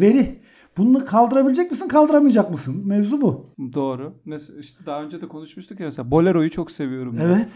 veri. 0.00 0.38
Bunu 0.76 1.04
kaldırabilecek 1.04 1.70
misin, 1.70 1.88
kaldıramayacak 1.88 2.50
mısın? 2.50 2.82
Mevzu 2.84 3.20
bu. 3.20 3.46
Doğru. 3.74 4.12
Mesela 4.24 4.60
işte 4.60 4.86
daha 4.86 5.02
önce 5.02 5.20
de 5.20 5.28
konuşmuştuk 5.28 5.80
ya 5.80 5.86
mesela 5.86 6.10
Bolero'yu 6.10 6.50
çok 6.50 6.70
seviyorum. 6.70 7.16
ben. 7.18 7.24
Evet. 7.24 7.36
Mesela 7.38 7.54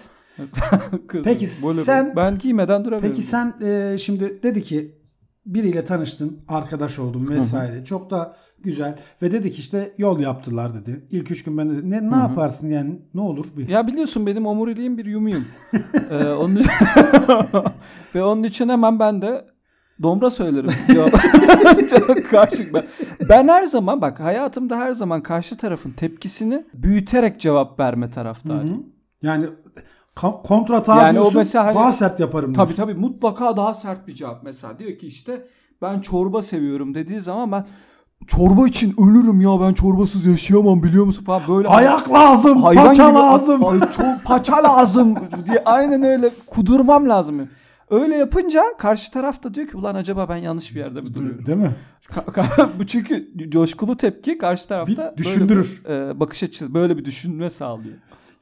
kız, 1.09 1.25
Peki 1.25 1.49
Bolero. 1.63 1.85
sen- 1.85 2.17
ben 2.17 2.39
giymeden 2.39 2.85
duramıyorum. 2.85 3.11
Peki 3.17 3.23
sen 3.23 3.55
e, 3.63 3.99
şimdi 3.99 4.43
dedi 4.43 4.63
ki 4.63 4.95
biriyle 5.47 5.85
tanıştın, 5.85 6.41
arkadaş 6.49 6.99
oldun 6.99 7.29
vesaire. 7.29 7.85
Çok 7.85 8.11
da 8.11 8.37
güzel. 8.59 8.99
Ve 9.23 9.33
dedik 9.33 9.59
işte 9.59 9.95
yol 9.99 10.21
yaptılar 10.21 10.75
dedi. 10.75 11.07
İlk 11.11 11.31
üç 11.31 11.45
gün 11.45 11.59
ben 11.59 11.71
de 11.71 11.91
ne, 11.91 12.03
ne 12.03 12.11
Hı 12.11 12.17
hı. 12.17 12.21
yaparsın 12.21 12.69
yani 12.71 12.99
ne 13.15 13.21
olur 13.21 13.47
bir. 13.57 13.69
Ya 13.69 13.87
biliyorsun 13.87 14.27
benim 14.27 14.47
omuriliğim 14.47 14.99
bir 14.99 15.05
yumuyum. 15.05 15.45
ee, 16.11 16.25
onun 16.25 16.57
için... 16.57 16.71
Ve 18.15 18.23
onun 18.23 18.43
için 18.43 18.69
hemen 18.69 18.99
ben 18.99 19.23
de 19.23 19.45
dombra 20.03 20.31
söylerim. 20.31 20.71
Çok 21.91 22.31
karşı 22.31 22.75
ben. 22.75 22.85
ben 23.29 23.49
her 23.49 23.65
zaman 23.65 24.01
bak 24.01 24.21
hayatımda 24.21 24.79
her 24.79 24.93
zaman 24.93 25.23
karşı 25.23 25.57
tarafın 25.57 25.91
tepkisini 25.91 26.65
büyüterek 26.75 27.41
cevap 27.41 27.81
verme 27.81 28.07
Hı 28.07 28.11
taraftarıyım. 28.11 28.77
hı. 28.79 28.83
Yani 29.23 29.47
ka- 30.21 30.43
kontra 30.43 30.83
Yani 30.89 31.11
o 31.11 31.13
diyorsun, 31.23 31.39
mesela 31.39 31.67
hani- 31.67 31.75
daha 31.75 31.93
sert 31.93 32.21
yaparım 32.21 32.53
Tabii 32.53 32.77
diyorsun. 32.77 32.83
tabii 32.95 33.01
mutlaka 33.01 33.57
daha 33.57 33.75
sert 33.75 34.09
bir 34.09 34.15
cevap 34.15 34.43
mesela. 34.43 34.79
Diyor 34.79 34.99
ki 34.99 35.07
işte 35.07 35.47
ben 35.83 36.01
çorba 36.01 36.43
seviyorum 36.43 36.95
dediği 36.95 37.21
zaman 37.21 37.53
ben 37.53 37.67
çorba 38.27 38.67
için 38.67 38.95
ölürüm 39.03 39.41
ya 39.41 39.61
ben 39.61 39.73
çorbasız 39.75 40.27
yaşayamam 40.27 40.83
biliyor 40.83 41.05
musun 41.05 41.25
falan 41.25 41.43
böyle 41.49 41.69
Ayak 41.69 42.13
lazım, 42.13 42.63
paça 42.63 42.93
gibi 43.09 43.19
lazım. 43.19 43.67
Ay, 43.67 43.81
çok 43.81 44.25
paça 44.25 44.57
lazım 44.65 45.15
diye 45.47 45.63
aynen 45.65 46.03
öyle 46.03 46.31
kudurmam 46.47 47.09
lazım. 47.09 47.49
Öyle 47.91 48.17
yapınca 48.17 48.63
karşı 48.79 49.13
taraf 49.13 49.43
da 49.43 49.55
diyor 49.55 49.69
ki 49.69 49.77
ulan 49.77 49.95
acaba 49.95 50.29
ben 50.29 50.37
yanlış 50.37 50.75
bir 50.75 50.81
yerde 50.81 51.01
mi 51.01 51.15
duruyorum? 51.15 51.47
Değil 51.47 51.59
mi? 51.59 51.75
Bu 52.79 52.87
çünkü 52.87 53.29
coşkulu 53.51 53.97
tepki 53.97 54.39
karşı 54.39 54.69
tarafta 54.69 55.13
Bir 55.13 55.17
düşündürür. 55.19 55.81
böyle 55.89 55.99
bir, 56.09 56.11
e, 56.15 56.21
bakış 56.21 56.43
açısı 56.43 56.75
böyle 56.75 56.97
bir 56.99 57.05
düşünme 57.05 57.51
sağlıyor. 57.51 57.95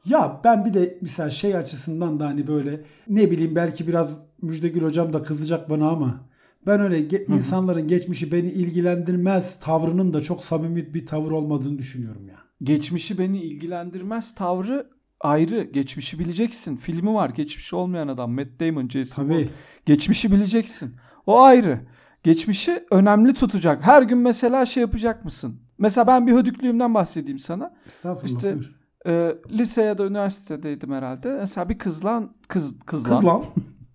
Ya 0.05 0.41
ben 0.43 0.65
bir 0.65 0.73
de 0.73 0.97
mesela 1.01 1.29
şey 1.29 1.55
açısından 1.55 2.19
da 2.19 2.27
hani 2.27 2.47
böyle 2.47 2.81
ne 3.07 3.31
bileyim 3.31 3.55
belki 3.55 3.87
biraz 3.87 4.19
Müjdegül 4.41 4.81
hocam 4.83 5.13
da 5.13 5.23
kızacak 5.23 5.69
bana 5.69 5.89
ama 5.89 6.21
ben 6.67 6.81
öyle 6.81 6.99
ge- 6.99 7.27
Hı 7.27 7.33
hı. 7.33 7.37
insanların 7.37 7.87
geçmişi 7.87 8.31
beni 8.31 8.51
ilgilendirmez 8.51 9.59
tavrının 9.59 10.13
da 10.13 10.21
çok 10.21 10.43
samimi 10.43 10.93
bir 10.93 11.05
tavır 11.05 11.31
olmadığını 11.31 11.77
düşünüyorum 11.77 12.27
ya. 12.27 12.35
Geçmişi 12.63 13.17
beni 13.17 13.41
ilgilendirmez 13.41 14.35
tavrı 14.35 14.87
ayrı. 15.19 15.63
Geçmişi 15.63 16.19
bileceksin. 16.19 16.75
Filmi 16.77 17.13
var. 17.13 17.29
Geçmişi 17.29 17.75
olmayan 17.75 18.07
adam. 18.07 18.31
Matt 18.31 18.47
Damon, 18.59 18.89
Jason. 18.89 19.23
Tabii. 19.23 19.49
Geçmişi 19.85 20.31
bileceksin. 20.31 20.95
O 21.25 21.39
ayrı. 21.41 21.79
Geçmişi 22.23 22.83
önemli 22.91 23.33
tutacak. 23.33 23.83
Her 23.85 24.01
gün 24.01 24.17
mesela 24.17 24.65
şey 24.65 24.81
yapacak 24.81 25.25
mısın? 25.25 25.59
Mesela 25.77 26.07
ben 26.07 26.27
bir 26.27 26.31
hödüklüğümden 26.33 26.93
bahsedeyim 26.93 27.39
sana. 27.39 27.73
Estağfurullah. 27.87 28.35
İşte- 28.35 28.53
buyur. 28.55 28.78
Ee, 29.07 29.35
lise 29.49 29.81
ya 29.81 29.97
da 29.97 30.05
üniversitedeydim 30.05 30.91
herhalde. 30.91 31.33
Mesela 31.33 31.69
bir 31.69 31.77
kızla 31.77 32.23
kız 32.47 32.79
kızla 32.85 33.15
Kız 33.17 33.25
lan. 33.25 33.43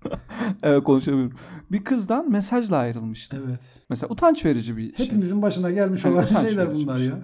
evet 0.62 0.84
konuşamıyorum. 0.84 1.32
Bir 1.73 1.84
kızdan 1.84 2.30
mesajla 2.30 2.76
ayrılmıştım. 2.76 3.44
Evet. 3.49 3.80
Mesela 3.90 4.12
utanç 4.12 4.44
verici 4.44 4.76
bir 4.76 4.96
şey. 4.96 5.06
Hepimizin 5.06 5.42
başına 5.42 5.70
gelmiş 5.70 6.04
Yani 6.04 6.14
olan 6.14 6.25
şeyler 6.25 6.75
bunlar 6.75 6.99
şey. 6.99 7.06
ya. 7.06 7.18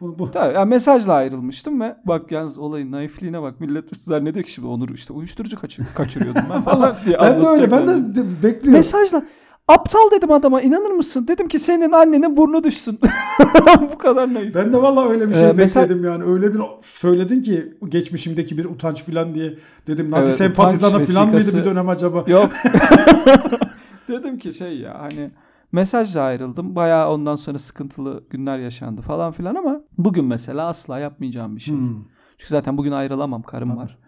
Bu, 0.00 0.18
bu. 0.18 0.30
Tabii, 0.30 0.54
yani 0.54 0.68
mesajla 0.68 1.12
ayrılmıştım 1.12 1.80
ve 1.80 1.96
bak 2.04 2.32
yalnız 2.32 2.58
olayın 2.58 2.92
naifliğine 2.92 3.42
bak. 3.42 3.60
Millet 3.60 3.96
zannediyor 3.96 4.44
ki 4.44 4.52
şimdi 4.52 4.68
Onur 4.68 4.88
işte 4.88 5.12
uyuşturucu 5.12 5.60
kaçır, 5.60 5.84
kaçırıyordum 5.94 6.42
ben 6.50 6.62
falan 6.62 6.96
diye 7.06 7.18
Ben 7.20 7.42
de 7.42 7.46
öyle. 7.46 7.70
Ben 7.70 7.88
de 7.88 8.24
bekliyorum. 8.42 8.72
Mesajla 8.72 9.22
aptal 9.68 10.10
dedim 10.10 10.32
adama 10.32 10.62
inanır 10.62 10.90
mısın? 10.90 11.28
Dedim 11.28 11.48
ki 11.48 11.58
senin 11.58 11.92
annenin 11.92 12.36
burnu 12.36 12.64
düşsün. 12.64 12.98
Bu 13.92 13.98
kadar 13.98 14.34
naif. 14.34 14.54
Ben 14.54 14.72
de 14.72 14.82
valla 14.82 15.08
öyle 15.08 15.28
bir 15.28 15.34
şey 15.34 15.48
Ee, 15.48 15.52
mesela- 15.52 15.84
bekledim 15.84 16.04
yani. 16.04 16.24
Öyle 16.24 16.54
bir 16.54 16.60
söyledin 16.82 17.42
ki 17.42 17.74
geçmişimdeki 17.88 18.58
bir 18.58 18.64
utanç 18.64 19.02
falan 19.04 19.34
diye. 19.34 19.54
Dedim 19.86 20.10
Nazi 20.10 20.28
Evet, 20.28 20.36
sempatizanı 20.36 21.04
falan 21.04 21.28
mıydı 21.28 21.58
bir 21.58 21.64
dönem 21.64 21.88
acaba? 21.88 22.24
Yok. 22.26 22.52
dedim 24.08 24.38
ki 24.38 24.54
şey 24.54 24.78
ya 24.78 24.96
hani 25.00 25.30
mesajla 25.72 26.22
ayrıldım. 26.22 26.76
Bayağı 26.76 27.10
ondan 27.10 27.36
sonra 27.36 27.58
sıkıntılı 27.58 28.24
günler 28.30 28.58
yaşandı 28.58 29.00
falan 29.00 29.32
filan 29.32 29.54
ama 29.54 29.80
bugün 29.98 30.24
mesela 30.24 30.66
asla 30.66 30.98
yapmayacağım 30.98 31.56
bir 31.56 31.60
şey. 31.60 31.74
Hmm. 31.76 31.94
Çünkü 32.38 32.50
zaten 32.50 32.78
bugün 32.78 32.92
ayrılamam 32.92 33.42
karım 33.42 33.68
Tabii. 33.68 33.78
var. 33.78 33.98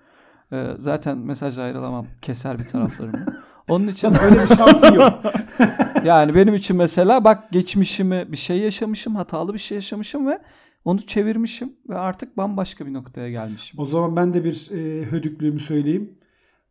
Ee, 0.53 0.77
zaten 0.79 1.19
mesajla 1.19 1.63
ayrılamam. 1.63 2.07
Keser 2.23 2.59
bir 2.59 2.65
taraflarımı. 2.65 3.27
Onun 3.68 3.87
için 3.92 4.14
Öyle 4.23 4.42
bir 4.42 4.46
şansın 4.46 4.92
yok. 4.94 5.23
yani 6.04 6.35
benim 6.35 6.54
için 6.54 6.76
mesela 6.76 7.25
bak 7.25 7.50
geçmişimi 7.52 8.32
bir 8.32 8.37
şey 8.37 8.58
yaşamışım, 8.58 9.16
hatalı 9.16 9.54
bir 9.54 9.58
şey 9.58 9.75
yaşamışım 9.75 10.26
ve 10.28 10.38
onu 10.85 11.00
çevirmişim 11.00 11.73
ve 11.88 11.99
artık 11.99 12.37
bambaşka 12.37 12.87
bir 12.87 12.92
noktaya 12.92 13.30
gelmişim. 13.30 13.80
O 13.80 13.85
zaman 13.85 14.16
ben 14.16 14.35
de 14.35 14.44
bir 14.44 14.70
e, 14.73 15.02
hödüklüğümü 15.04 15.61
söyleyeyim. 15.61 16.18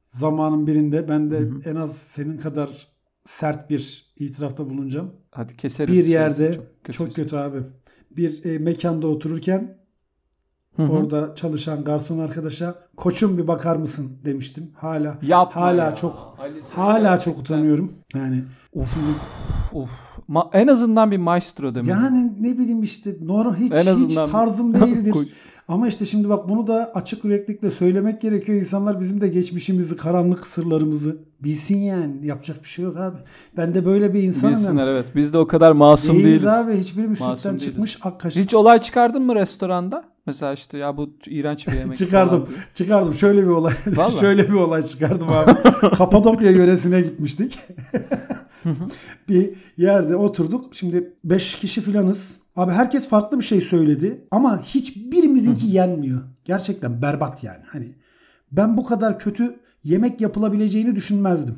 Zamanın 0.05 0.67
birinde 0.67 1.09
ben 1.09 1.31
de 1.31 1.37
Hı 1.37 1.43
hı. 1.43 1.61
en 1.65 1.75
az 1.75 1.97
senin 1.97 2.37
kadar 2.37 2.87
sert 3.25 3.69
bir 3.69 4.13
itirafta 4.15 4.69
bulunacağım. 4.69 5.11
Hadi 5.31 5.57
keseriz. 5.57 5.93
Bir 5.99 6.05
yerde 6.05 6.59
kötü 6.83 6.97
çok 6.97 7.07
bir 7.07 7.13
şey. 7.13 7.23
kötü 7.23 7.35
abi. 7.35 7.57
Bir 8.11 8.45
e, 8.45 8.57
mekanda 8.57 9.07
otururken 9.07 9.77
Hı 10.77 10.83
hı. 10.83 10.87
orada 10.91 11.35
çalışan 11.35 11.83
garson 11.83 12.19
arkadaşa 12.19 12.75
koçum 12.97 13.37
bir 13.37 13.47
bakar 13.47 13.75
mısın 13.75 14.11
demiştim. 14.25 14.71
Hala 14.75 15.17
Yapma 15.21 15.61
hala 15.61 15.83
ya. 15.83 15.95
çok 15.95 16.35
Ali 16.39 16.61
hala 16.73 16.99
gerçekten- 17.09 17.31
çok 17.31 17.41
utanıyorum. 17.41 17.91
Yani 18.15 18.43
Of. 18.75 18.95
Of. 19.73 19.89
Ma- 20.29 20.49
en 20.53 20.67
azından 20.67 21.11
bir 21.11 21.17
maestro 21.17 21.75
demin. 21.75 21.89
yani 21.89 22.33
ne 22.39 22.57
bileyim 22.57 22.83
işte 22.83 23.15
normal 23.21 23.55
hiç 23.55 23.71
En 23.87 23.95
hiç 23.95 24.15
tarzım 24.15 24.73
değildir. 24.73 25.15
Ama 25.67 25.87
işte 25.87 26.05
şimdi 26.05 26.29
bak 26.29 26.49
bunu 26.49 26.67
da 26.67 26.91
açık 26.95 27.25
yüreklikle 27.25 27.71
söylemek 27.71 28.21
gerekiyor. 28.21 28.57
İnsanlar 28.59 28.99
bizim 28.99 29.21
de 29.21 29.27
geçmişimizi, 29.27 29.97
karanlık 29.97 30.47
sırlarımızı 30.47 31.17
bilsin 31.39 31.77
yani. 31.77 32.27
Yapacak 32.27 32.63
bir 32.63 32.67
şey 32.67 32.85
yok 32.85 32.97
abi. 32.97 33.17
Ben 33.57 33.73
de 33.73 33.85
böyle 33.85 34.13
bir 34.13 34.23
insanım. 34.23 34.53
Bilsinler 34.53 34.81
yani. 34.87 34.91
evet. 34.91 35.05
Biz 35.15 35.33
de 35.33 35.37
o 35.37 35.47
kadar 35.47 35.71
masum 35.71 36.15
Değiliz, 36.15 36.25
değiliz. 36.29 36.45
abi. 36.47 36.77
Hiçbirimiz 36.77 37.17
sütten 37.19 37.57
çıkmış 37.57 37.97
ak 38.03 38.19
kaşık. 38.19 38.43
Hiç 38.43 38.53
olay 38.53 38.81
çıkardın 38.81 39.21
mı 39.21 39.35
restoranda? 39.35 40.03
Mesela 40.25 40.53
işte 40.53 40.77
ya 40.77 40.97
bu 40.97 41.09
iğrenç 41.27 41.67
bir 41.67 41.73
yemek 41.73 41.97
Çıkardım. 41.97 42.45
falan. 42.45 42.57
Çıkardım. 42.73 43.13
Şöyle 43.13 43.41
bir 43.41 43.47
olay. 43.47 43.73
Şöyle 44.19 44.47
bir 44.49 44.53
olay 44.53 44.85
çıkardım 44.85 45.29
abi. 45.29 45.51
Kapadokya 45.97 46.51
yöresine 46.51 47.01
gitmiştik. 47.01 47.59
bir 49.29 49.49
yerde 49.77 50.15
oturduk. 50.15 50.75
Şimdi 50.75 51.13
5 51.23 51.55
kişi 51.55 51.81
filanız. 51.81 52.37
Abi 52.55 52.71
herkes 52.71 53.07
farklı 53.07 53.39
bir 53.39 53.43
şey 53.43 53.61
söyledi 53.61 54.27
ama 54.31 54.61
hiçbirimizinki 54.61 55.67
yenmiyor. 55.67 56.21
Gerçekten 56.45 57.01
berbat 57.01 57.43
yani. 57.43 57.63
Hani 57.67 57.91
ben 58.51 58.77
bu 58.77 58.85
kadar 58.85 59.19
kötü 59.19 59.59
yemek 59.83 60.21
yapılabileceğini 60.21 60.95
düşünmezdim. 60.95 61.57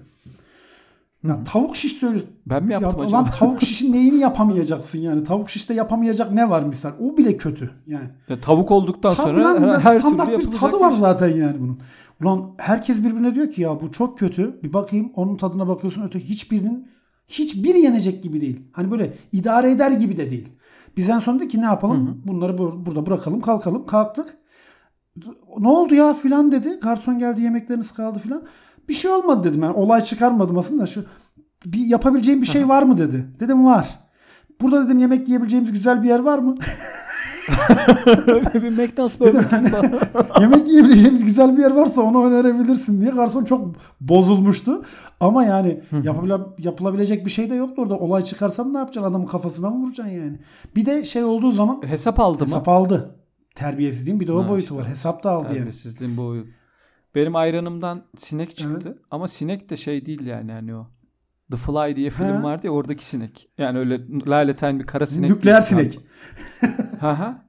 Ya 1.28 1.44
tavuk 1.44 1.76
şiş 1.76 1.94
söylüyorsun. 1.94 2.30
Ben 2.46 2.64
mi 2.64 2.74
yaptım 2.74 3.00
Ya 3.00 3.06
acaba? 3.06 3.18
Lan 3.18 3.32
tavuk 3.32 3.62
şişin 3.68 3.94
neyini 3.94 4.20
yapamayacaksın 4.20 5.00
yani? 5.00 5.24
Tavuk 5.24 5.50
şişte 5.50 5.74
yapamayacak 5.74 6.32
ne 6.32 6.50
var 6.50 6.64
misal? 6.64 6.92
O 7.00 7.18
bile 7.18 7.38
kötü 7.38 7.72
yani. 7.88 8.10
Ya 8.30 8.40
tavuk 8.42 8.72
olduktan 8.72 9.14
Tabii 9.14 9.28
sonra 9.28 9.44
lan, 9.44 9.62
her, 9.62 9.80
her 9.80 10.00
standart 10.00 10.30
türlü 10.30 10.52
bir 10.52 10.58
tadı 10.58 10.80
var 10.80 10.92
şey. 10.92 11.00
zaten 11.00 11.28
yani 11.28 11.60
bunun. 11.60 11.80
Ulan 12.22 12.52
herkes 12.58 12.98
birbirine 13.00 13.36
diyor 13.36 13.52
ki 13.52 13.62
ya 13.62 13.82
bu 13.82 13.92
çok 13.92 14.18
kötü. 14.18 14.60
Bir 14.64 14.74
bakayım 14.74 15.12
onun 15.16 15.38
tadına 15.38 15.68
bakıyorsun 15.68 16.02
öte 16.02 16.20
hiçbirinin 16.20 16.88
hiçbiri 17.28 17.80
yenecek 17.80 18.24
gibi 18.24 18.42
değil. 18.42 18.60
Hani 18.72 18.92
böyle 18.92 19.14
idare 19.32 19.72
eder 19.72 19.92
gibi 19.92 20.18
de 20.18 20.30
değil. 20.30 20.50
Biz 20.98 21.10
en 21.10 21.20
son 21.20 21.40
dedik 21.40 21.52
ki 21.52 21.62
ne 21.62 21.66
yapalım? 21.66 22.08
Hı 22.08 22.12
hı. 22.12 22.16
Bunları 22.28 22.54
bur- 22.54 22.86
burada 22.86 23.06
bırakalım 23.06 23.42
kalkalım. 23.42 23.86
Kalktık. 23.86 24.38
Ne 25.58 25.68
oldu 25.68 25.96
ya 25.96 26.14
filan 26.14 26.52
dedi. 26.52 26.80
Garson 26.82 27.20
geldi 27.20 27.42
yemekleriniz 27.42 27.92
kaldı 27.92 28.20
filan. 28.20 28.44
Bir 28.90 28.94
şey 28.94 29.12
olmadı 29.12 29.50
dedim. 29.50 29.64
Yani 29.64 29.74
olay 29.74 30.04
çıkarmadım 30.04 30.58
aslında. 30.58 30.88
Şu 30.88 31.06
bir 31.66 31.86
yapabileceğim 31.86 32.42
bir 32.42 32.48
şey 32.48 32.70
var 32.70 32.84
mı 32.84 32.98
dedi. 32.98 33.28
Dedim 33.40 33.66
var. 33.66 34.00
Burada 34.62 34.86
dedim 34.86 35.00
yemek 35.00 35.28
yiyebileceğimiz 35.28 35.72
güzel 35.72 36.04
bir 36.04 36.08
yer 36.08 36.20
var 36.20 36.40
mı? 36.40 36.56
bir 38.54 38.70
McDonald's 38.70 39.20
Burger 39.20 39.50
King 39.50 39.70
falan. 39.70 39.92
Yemek 40.42 40.68
yiyebileceğimiz 40.68 41.26
güzel 41.26 41.58
bir 41.58 41.62
yer 41.62 41.72
varsa 41.72 42.02
onu 42.02 42.26
önerebilirsin 42.26 43.02
diye 43.02 43.12
garson 43.12 43.44
çok 43.44 43.76
bozulmuştu. 44.02 44.82
Ama 45.20 45.44
yani 45.44 45.82
yapıla- 46.04 46.56
yapılabilecek 46.58 47.26
bir 47.26 47.32
şey 47.32 47.50
de 47.50 47.56
yoktu 47.56 47.82
orada. 47.82 47.98
Olay 48.00 48.24
çıkarsan 48.24 48.74
ne 48.74 48.78
yapacaksın? 48.78 49.12
Adamın 49.12 49.26
kafasına 49.26 49.70
mı 49.70 49.86
vuracaksın 49.86 50.14
yani? 50.14 50.40
Bir 50.76 50.86
de 50.86 51.06
şey 51.06 51.24
olduğu 51.24 51.52
zaman 51.52 51.82
Hesap 51.86 52.20
aldı 52.20 52.40
mı? 52.40 52.46
hesap 52.46 52.68
aldı. 52.70 53.16
Terbiyesizliğin 53.56 54.20
bir 54.20 54.28
de 54.28 54.34
o 54.34 54.44
Ha, 54.44 54.50
boyutu 54.50 54.64
işte. 54.64 54.76
var. 54.76 54.88
Hesap 54.90 55.24
da 55.24 55.32
aldı 55.32 55.46
yani. 55.48 55.56
Terbiyesizliğin 55.58 56.18
boyu. 56.18 56.46
Benim 57.16 57.36
ayranımdan 57.36 58.02
sinek 58.18 58.58
çıktı. 58.58 58.82
Evet. 58.88 58.98
Ama 59.12 59.28
sinek 59.28 59.70
de 59.70 59.78
şey 59.78 60.06
değil 60.06 60.26
yani 60.26 60.52
hani 60.52 60.76
o. 60.76 60.88
The 61.52 61.58
Fly 61.58 61.96
diye 61.96 62.10
film 62.10 62.28
Ha. 62.28 62.44
vardı 62.44 62.68
ya 62.68 62.72
oradaki 62.74 63.06
sinek. 63.06 63.50
Yani 63.58 63.80
öyle 63.80 64.02
laleten 64.28 64.80
bir 64.80 64.86
kara 64.86 65.06
sinek. 65.08 65.30
Nükleer 65.30 65.62
sinek. 65.62 66.00
Ha 67.02 67.20
ha. 67.20 67.46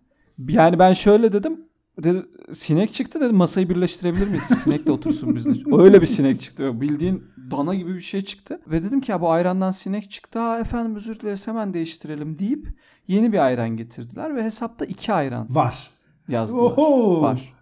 Yani 0.49 0.79
ben 0.79 0.93
şöyle 0.93 1.33
dedim. 1.33 1.61
Dedi, 2.03 2.27
sinek 2.55 2.95
çıktı 2.95 3.21
dedim 3.21 3.37
masayı 3.37 3.69
birleştirebilir 3.69 4.27
miyiz? 4.27 4.43
Sinek 4.43 4.87
de 4.87 4.93
otursun 4.93 5.37
bizle. 5.37 5.77
Öyle 5.77 6.01
bir 6.01 6.07
sinek 6.07 6.41
çıktı. 6.41 6.81
Bildiğin 6.81 7.25
dana 7.51 7.75
gibi 7.75 7.95
bir 7.95 8.01
şey 8.01 8.23
çıktı. 8.23 8.61
Ve 8.67 8.83
dedim 8.83 9.01
ki 9.01 9.11
ya 9.11 9.21
bu 9.21 9.31
ayrandan 9.31 9.71
sinek 9.71 10.11
çıktı. 10.11 10.39
Ha 10.39 10.59
efendim 10.59 10.97
özür 10.97 11.21
dileriz 11.21 11.47
hemen 11.47 11.75
değiştirelim 11.75 12.39
deyip 12.39 12.67
yeni 13.09 13.33
bir 13.33 13.39
ayran 13.47 13.69
getirdiler. 13.69 14.37
Ve 14.37 14.43
hesapta 14.45 14.85
iki 14.85 15.13
ayran 15.13 15.47
Var. 15.55 15.91
yazdılar. 16.29 16.61
Oho. 16.61 17.23
Var. 17.23 17.55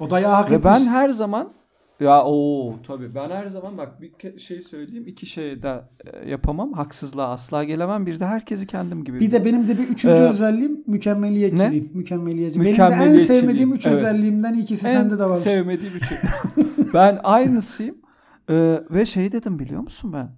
O 0.00 0.10
dayağı 0.10 0.32
hak 0.34 0.50
Ve 0.50 0.54
etmiş. 0.54 0.64
ben 0.72 0.86
her 0.86 1.10
zaman 1.10 1.52
Ya 2.00 2.24
o 2.24 2.74
tabii. 2.86 3.14
Ben 3.14 3.30
her 3.30 3.46
zaman 3.46 3.78
bak 3.78 4.00
bir 4.00 4.38
şey 4.38 4.60
söyleyeyim 4.60 5.04
iki 5.06 5.26
şeye 5.26 5.62
de 5.62 5.82
e, 6.04 6.30
yapamam. 6.30 6.72
Haksızlığa 6.72 7.30
asla 7.30 7.64
gelemem. 7.64 8.06
Bir 8.06 8.20
de 8.20 8.26
herkesi 8.26 8.66
kendim 8.66 9.04
gibi 9.04 9.20
Bir 9.20 9.32
de 9.32 9.44
benim 9.44 9.68
de 9.68 9.78
bir 9.78 9.88
üçüncü 9.88 10.22
Ee, 10.22 10.28
özelliğim 10.28 10.84
mükemmeliyetçiliğim. 10.86 11.90
Mükemmeliyetçi. 11.94 12.60
Benim 12.60 12.76
de 12.76 12.94
en 12.94 13.18
sevmediğim 13.18 13.72
üç 13.72 13.86
evet. 13.86 13.96
özelliğimden 13.96 14.54
ikisi 14.54 14.86
en 14.86 14.92
sende 14.92 15.18
de 15.18 15.24
var. 15.24 15.34
sevmediğim 15.34 15.96
üçü. 15.96 16.14
ben 16.94 17.20
aynısıyım. 17.22 17.96
Ee, 18.50 18.82
ve 18.90 19.06
şey 19.06 19.32
dedim 19.32 19.58
biliyor 19.58 19.80
musun 19.80 20.12
ben? 20.12 20.28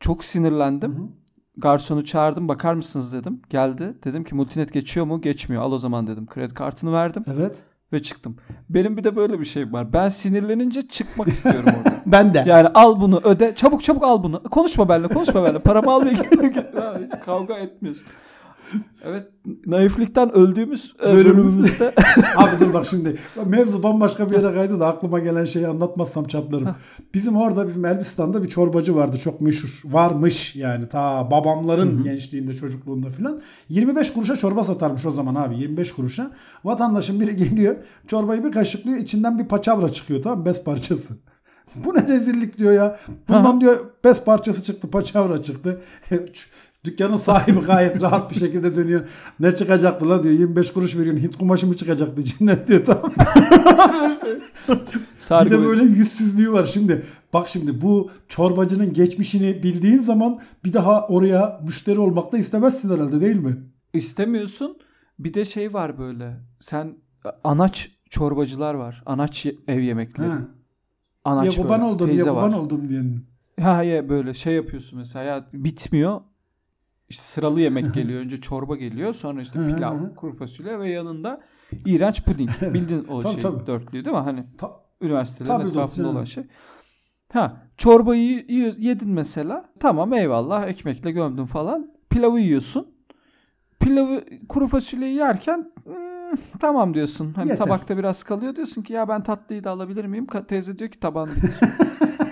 Çok 0.00 0.24
sinirlendim. 0.24 1.12
Garsonu 1.56 2.04
çağırdım 2.04 2.48
bakar 2.48 2.74
mısınız 2.74 3.12
dedim. 3.12 3.42
Geldi. 3.50 3.94
Dedim 4.04 4.24
ki 4.24 4.34
multinet 4.34 4.72
geçiyor 4.72 5.06
mu? 5.06 5.20
Geçmiyor. 5.20 5.62
Al 5.62 5.72
o 5.72 5.78
zaman. 5.78 6.06
dedim. 6.06 6.26
Kredi 6.26 6.54
kartını 6.54 6.92
verdim. 6.92 7.24
Evet. 7.26 7.62
Ve 7.92 8.02
çıktım 8.02 8.36
benim 8.68 8.96
bir 8.96 9.04
de 9.04 9.16
böyle 9.16 9.40
bir 9.40 9.44
şey 9.44 9.72
var 9.72 9.92
ben 9.92 10.08
sinirlenince 10.08 10.88
çıkmak 10.88 11.28
istiyorum 11.34 11.70
orada 11.78 11.94
Ben 12.06 12.34
de. 12.34 12.44
Yani 12.46 12.68
al 12.68 13.00
bunu 13.00 13.20
öde. 13.24 13.54
Çabuk 13.54 13.84
çabuk 13.84 14.04
al 14.04 14.22
bunu. 14.22 14.42
Konuşma 14.42 14.88
benimle 14.88 15.08
konuşma 15.08 15.44
benimle. 15.44 15.58
Paramı 15.58 15.92
al 15.92 16.04
ve 16.06 16.10
git. 16.10 16.26
Hiç 17.04 17.20
kavga 17.24 17.54
etmiyorsun. 17.54 18.06
Evet 19.04 19.26
naiflikten 19.66 20.34
öldüğümüz 20.34 20.96
e, 21.06 21.14
Bölümümüzde. 21.14 21.94
Abi 22.36 22.60
dur 22.60 22.74
bak 22.74 22.86
şimdi. 22.86 23.18
Mevzu 23.46 23.82
bambaşka 23.82 24.30
bir 24.30 24.36
yere 24.36 24.54
kaydı 24.54 24.80
da 24.80 24.86
aklıma 24.86 25.18
gelen 25.18 25.44
şeyi 25.44 25.68
anlatmazsam 25.68 26.24
çatlarım. 26.24 26.68
Bizim 27.14 27.36
orada 27.36 27.68
bizim 27.68 27.84
Elbistan'da 27.84 28.42
bir 28.42 28.48
çorbacı 28.48 28.96
vardı. 28.96 29.18
Çok 29.18 29.40
meşhur. 29.40 29.82
Varmış 29.84 30.56
yani. 30.56 30.88
Ta 30.88 31.30
babamların 31.30 31.96
Hı 31.96 32.00
hı. 32.00 32.02
gençliğinde 32.02 32.54
çocukluğunda 32.54 33.10
filan. 33.10 33.40
25 33.68 34.12
kuruşa 34.12 34.36
çorba 34.36 34.64
satarmış 34.64 35.06
o 35.06 35.10
zaman 35.10 35.34
abi. 35.34 35.56
25 35.56 35.92
kuruşa. 35.92 36.30
Vatandaşın 36.64 37.20
biri 37.20 37.36
geliyor. 37.36 37.76
Çorbayı 38.06 38.44
bir 38.44 38.52
kaşıklıyor. 38.52 38.98
içinden 38.98 39.38
bir 39.38 39.48
paçavra 39.48 39.88
çıkıyor 39.88 40.22
tamam 40.22 40.38
mı? 40.38 40.44
Bez 40.44 40.64
parçası. 40.64 41.14
Bu 41.74 41.94
ne 41.94 42.08
rezillik 42.08 42.58
diyor 42.58 42.72
ya. 42.72 42.96
Bundan 43.28 43.60
diyor 43.60 43.76
bez 44.04 44.24
parçası 44.24 44.62
çıktı, 44.62 44.90
paçavra 44.90 45.42
çıktı. 45.42 45.80
Dükkanın 46.84 47.16
sahibi 47.16 47.60
gayet 47.60 48.02
rahat 48.02 48.30
bir 48.30 48.36
şekilde 48.36 48.76
dönüyor. 48.76 49.08
Ne 49.40 49.54
çıkacaktı 49.54 50.08
lan 50.08 50.22
diyor. 50.22 50.34
25 50.34 50.72
kuruş 50.72 50.96
veriyorsun. 50.96 51.22
Hint 51.22 51.38
kumaşı 51.38 51.66
mı 51.66 51.76
çıkacaktı 51.76 52.20
içinden 52.20 52.66
diyor 52.66 52.84
tamam. 52.84 53.12
Bir 55.44 55.50
de 55.50 55.64
böyle 55.64 55.84
yüzsüzlüğü 55.84 56.52
var 56.52 56.66
şimdi. 56.66 57.04
Bak 57.32 57.48
şimdi 57.48 57.80
bu 57.80 58.10
çorbacının 58.28 58.92
geçmişini 58.92 59.62
bildiğin 59.62 59.98
zaman 60.00 60.40
bir 60.64 60.72
daha 60.72 61.06
oraya 61.06 61.60
müşteri 61.64 61.98
olmak 61.98 62.32
da 62.32 62.38
istemezsin 62.38 62.94
herhalde 62.94 63.20
değil 63.20 63.36
mi? 63.36 63.56
istemiyorsun. 63.94 64.76
Bir 65.18 65.34
de 65.34 65.44
şey 65.44 65.74
var 65.74 65.98
böyle. 65.98 66.36
Sen 66.60 66.94
anaç 67.44 67.90
çorbacılar 68.10 68.74
var. 68.74 69.02
Anaç 69.06 69.46
ev 69.68 69.80
yemekleri. 69.80 70.28
Ha. 70.28 70.38
Anaç 71.24 71.58
Ya 71.58 71.64
böyle, 71.64 71.84
oldum 71.84 72.18
ya 72.18 72.34
var. 72.36 72.52
oldum 72.52 72.88
diyen. 72.88 73.20
Ha 73.60 73.82
ya 73.82 74.08
böyle 74.08 74.34
şey 74.34 74.54
yapıyorsun 74.54 74.98
mesela 74.98 75.24
ya 75.24 75.46
bitmiyor. 75.52 76.20
İşte 77.08 77.22
sıralı 77.22 77.60
yemek 77.60 77.94
geliyor. 77.94 78.20
Önce 78.20 78.40
çorba 78.40 78.76
geliyor. 78.76 79.14
Sonra 79.14 79.40
işte 79.42 79.58
pilav, 79.66 80.14
kuru 80.16 80.32
fasulye 80.32 80.78
ve 80.78 80.90
yanında 80.90 81.40
iğrenç 81.86 82.24
puding. 82.24 82.50
Bildin 82.62 83.04
o 83.08 83.20
Tabii, 83.20 83.32
şey 83.32 83.42
tabii. 83.42 83.66
dörtlüyü 83.66 84.04
değil 84.04 84.16
mi? 84.16 84.22
Hani 84.22 84.44
Ta- 84.58 84.80
üniversitelerin 85.00 85.58
Tabii, 85.58 85.68
etrafında 85.68 86.08
olan 86.08 86.24
şey. 86.24 86.44
Ha 87.32 87.56
çorbayı 87.76 88.44
yedin 88.78 89.08
mesela. 89.10 89.64
Tamam 89.80 90.12
eyvallah 90.14 90.68
ekmekle 90.68 91.10
gömdün 91.10 91.46
falan. 91.46 91.90
Pilavı 92.10 92.40
yiyorsun. 92.40 92.94
Pilavı 93.80 94.24
kuru 94.48 94.66
fasulyeyi 94.68 95.14
yerken 95.14 95.72
"Hmm, 95.84 96.38
tamam 96.60 96.94
diyorsun. 96.94 97.32
Hani 97.36 97.50
Yeter. 97.50 97.64
tabakta 97.64 97.98
biraz 97.98 98.22
kalıyor 98.24 98.56
diyorsun 98.56 98.82
ki 98.82 98.92
ya 98.92 99.08
ben 99.08 99.22
tatlıyı 99.22 99.64
da 99.64 99.70
alabilir 99.70 100.04
miyim? 100.04 100.26
Teyze 100.48 100.78
diyor 100.78 100.90
ki 100.90 100.98
bitir. 101.02 101.56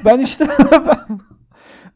ben 0.05 0.19
işte 0.19 0.49
ben, 0.73 1.19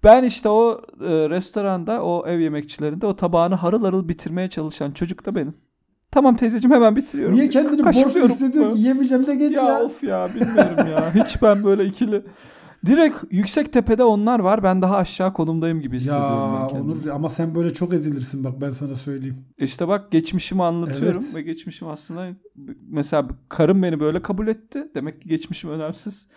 ben 0.04 0.24
işte 0.24 0.48
o 0.48 0.80
e, 1.00 1.30
restoranda 1.30 2.02
o 2.02 2.26
ev 2.26 2.38
yemekçilerinde 2.40 3.06
o 3.06 3.16
tabağını 3.16 3.54
harıl 3.54 3.84
harıl 3.84 4.08
bitirmeye 4.08 4.50
çalışan 4.50 4.90
çocuk 4.90 5.26
da 5.26 5.34
benim. 5.34 5.54
Tamam 6.10 6.36
teyzeciğim 6.36 6.74
hemen 6.74 6.96
bitiriyorum. 6.96 7.34
Niye 7.36 7.48
kendini 7.48 7.84
borçlu 7.84 8.28
hissediyor 8.28 8.74
ki? 8.74 8.80
Yemeyeceğim 8.80 9.26
de 9.26 9.34
geç 9.34 9.52
Ya, 9.52 9.62
ya. 9.62 9.84
of 9.84 10.04
ya 10.04 10.28
bilmiyorum 10.34 10.90
ya. 10.90 11.14
Hiç 11.24 11.42
ben 11.42 11.64
böyle 11.64 11.84
ikili. 11.84 12.22
Direkt 12.86 13.16
yüksek 13.30 13.72
tepede 13.72 14.04
onlar 14.04 14.38
var. 14.38 14.62
Ben 14.62 14.82
daha 14.82 14.96
aşağı 14.96 15.32
konumdayım 15.32 15.80
gibi 15.80 15.96
hissediyorum 15.96 16.54
Ya. 16.54 16.68
Onur 16.68 17.06
ama 17.06 17.28
sen 17.28 17.54
böyle 17.54 17.74
çok 17.74 17.94
ezilirsin 17.94 18.44
bak 18.44 18.60
ben 18.60 18.70
sana 18.70 18.94
söyleyeyim. 18.94 19.36
İşte 19.58 19.88
bak 19.88 20.12
geçmişimi 20.12 20.62
anlatıyorum 20.62 21.22
Evet. 21.24 21.34
ve 21.36 21.42
geçmişim 21.42 21.88
aslında 21.88 22.26
mesela 22.88 23.28
karım 23.48 23.82
beni 23.82 24.00
böyle 24.00 24.22
kabul 24.22 24.48
etti. 24.48 24.88
Demek 24.94 25.22
ki 25.22 25.28
geçmişim 25.28 25.70
önemsiz. 25.70 26.28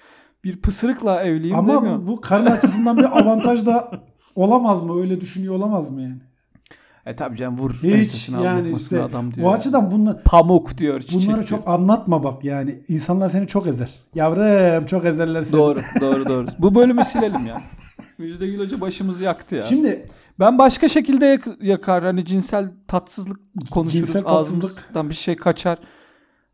Bir 0.43 0.61
pısırıkla 0.61 1.23
evliyim 1.23 1.55
ama 1.55 1.73
demiyorum. 1.73 2.07
bu, 2.07 2.11
bu 2.11 2.21
karın 2.21 2.45
açısından 2.45 2.97
bir 2.97 3.19
avantaj 3.19 3.65
da 3.65 3.91
olamaz 4.35 4.83
mı? 4.83 4.99
Öyle 5.01 5.21
düşünüyor 5.21 5.55
olamaz 5.55 5.89
mı 5.89 6.01
yani? 6.01 6.17
E 7.05 7.15
tabi 7.15 7.37
canım 7.37 7.57
vur 7.57 7.71
Hiç 7.83 8.29
yani 8.29 8.75
işte 8.77 9.01
adam 9.03 9.33
diyor. 9.33 9.47
o 9.47 9.51
açıdan 9.53 9.91
bunlar 9.91 10.23
Pamuk 10.23 10.77
diyor 10.77 11.01
çiçek 11.01 11.15
bunları 11.27 11.37
diyor. 11.37 11.47
çok 11.47 11.67
anlatma 11.67 12.23
bak 12.23 12.43
yani. 12.45 12.79
İnsanlar 12.87 13.29
seni 13.29 13.47
çok 13.47 13.67
ezer. 13.67 13.89
Yavrum 14.15 14.85
çok 14.85 15.05
ezerler 15.05 15.41
seni. 15.41 15.51
Doğru 15.53 15.79
doğru 16.01 16.25
doğru. 16.29 16.45
Bu 16.59 16.75
bölümü 16.75 17.03
silelim 17.03 17.45
ya. 17.45 17.61
Yüzde 18.17 18.47
Gül 18.47 18.59
Hoca 18.59 18.81
başımızı 18.81 19.23
yaktı 19.23 19.55
ya. 19.55 19.61
Şimdi 19.63 20.05
Ben 20.39 20.57
başka 20.57 20.87
şekilde 20.87 21.25
yak- 21.25 21.61
yakar. 21.63 22.03
Hani 22.03 22.25
cinsel 22.25 22.71
tatsızlık 22.87 23.39
konuşuruz. 23.71 24.05
Cinsel 24.05 24.23
tatsızlık. 24.23 24.63
Ağzımızdan 24.71 25.09
bir 25.09 25.15
şey 25.15 25.35
kaçar. 25.35 25.77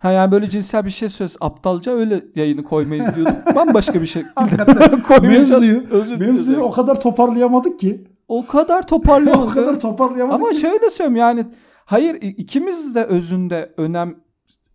Ha 0.06 0.12
yani 0.12 0.32
böyle 0.32 0.50
cinsel 0.50 0.86
bir 0.86 0.90
şey 0.90 1.10
söz 1.10 1.38
aptalca 1.42 1.92
öyle 1.92 2.26
yayını 2.36 2.64
koymayız 2.64 3.08
diyorduk. 3.16 3.36
Bambaşka 3.56 4.02
bir 4.02 4.06
şey 4.06 4.24
mevzuyu, 5.22 5.84
mevzuyu 6.20 6.60
o 6.60 6.72
kadar 6.72 7.02
toparlayamadık 7.02 7.80
ki. 7.80 8.08
O 8.28 8.48
kadar 8.48 8.84
o 8.84 8.86
toparlayamadık. 8.86 9.54
kadar 9.54 9.80
toparlayamadık 9.80 10.42
Ama 10.42 10.50
ki. 10.50 10.58
şöyle 10.60 10.90
söyleyeyim 10.90 11.16
yani 11.16 11.46
hayır 11.86 12.16
ikimiz 12.22 12.96
de 12.96 13.04
özünde 13.04 13.74
önem 13.78 14.16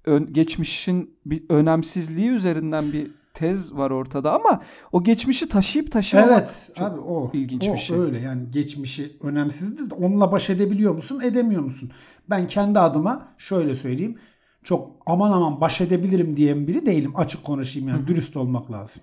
ön- 0.04 0.32
geçmişin 0.32 1.10
bir 1.26 1.42
önemsizliği 1.48 2.28
üzerinden 2.28 2.92
bir 2.92 3.10
tez 3.34 3.76
var 3.76 3.90
ortada 3.90 4.32
ama 4.32 4.60
o 4.92 5.02
geçmişi 5.02 5.48
taşıyıp 5.48 5.92
taşımamak 5.92 6.30
Evet 6.32 6.70
çok 6.74 6.86
abi 6.86 7.00
o 7.00 7.30
ilginç 7.34 7.68
o 7.68 7.72
bir 7.72 7.78
şey. 7.78 7.98
öyle 7.98 8.18
yani 8.20 8.42
geçmişi 8.50 9.16
önemsizdir 9.22 9.90
onunla 9.90 10.32
baş 10.32 10.50
edebiliyor 10.50 10.94
musun 10.94 11.20
edemiyor 11.20 11.62
musun? 11.62 11.90
Ben 12.30 12.46
kendi 12.46 12.78
adıma 12.78 13.28
şöyle 13.38 13.76
söyleyeyim 13.76 14.18
çok 14.64 14.90
aman 15.06 15.32
aman 15.32 15.60
baş 15.60 15.80
edebilirim 15.80 16.36
diyen 16.36 16.66
biri 16.66 16.86
değilim 16.86 17.12
açık 17.16 17.44
konuşayım 17.44 17.88
yani 17.88 18.06
dürüst 18.06 18.36
olmak 18.36 18.72
lazım. 18.72 19.02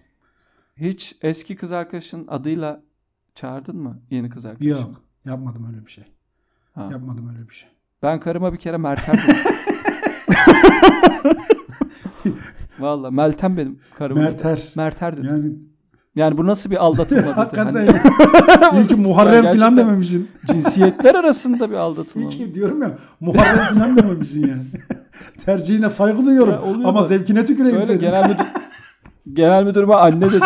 Hiç 0.78 1.16
eski 1.22 1.56
kız 1.56 1.72
arkadaşın 1.72 2.28
adıyla 2.28 2.82
çağırdın 3.36 3.78
mı 3.78 4.00
yeni 4.10 4.30
kız 4.30 4.46
arkadaşını? 4.46 4.70
Yok 4.80 5.02
yapmadım 5.26 5.68
öyle 5.74 5.86
bir 5.86 5.92
şey. 5.92 6.04
Ha. 6.74 6.88
Yapmadım 6.92 7.30
öyle 7.36 7.50
bir 7.50 7.54
şey. 7.54 7.70
Ben 8.04 8.20
karıma 8.20 8.54
bir 8.54 8.58
kere 8.58 8.78
Meltem. 8.78 9.16
Valla 12.80 13.12
Meltem 13.12 13.58
benim 13.58 13.80
karım. 13.98 14.18
Merter. 14.18 14.72
Merter 14.76 15.18
dedim. 15.18 15.30
Yani, 15.30 15.52
Yani 16.16 16.38
bu 16.38 16.48
nasıl 16.48 16.72
bir 16.72 16.84
aldatılma 16.86 17.22
dedi. 17.22 17.32
hakikaten 17.32 17.88
Hani 18.58 18.80
iyi 18.80 18.88
ki 18.88 18.96
Muharrem 18.96 19.32
Gerçekten 19.42 19.60
falan 19.60 19.78
dememişsin. 19.78 20.30
cinsiyetler 20.48 21.16
arasında 21.16 21.70
bir 21.70 21.76
aldatılma. 21.76 22.30
İyi 22.30 22.38
ki 22.38 22.56
diyorum 22.56 22.82
ya 22.82 22.98
Muharrem 23.20 23.80
falan 23.80 23.98
dememişsin 23.98 24.48
yani. 24.48 24.64
Tercihine 25.46 25.90
saygı 25.90 26.26
duyuyorum 26.26 26.54
Ya 26.54 26.60
ama 26.90 26.96
bak. 27.02 27.10
zevkine 27.10 27.46
tüküreyim 27.46 27.76
Öyle 27.78 27.86
senin. 27.88 28.00
genel 28.00 28.30
müdür 28.30 28.46
genel 29.34 29.64
müdürüme 29.64 29.94
anne 29.94 30.26
dedim. 30.26 30.42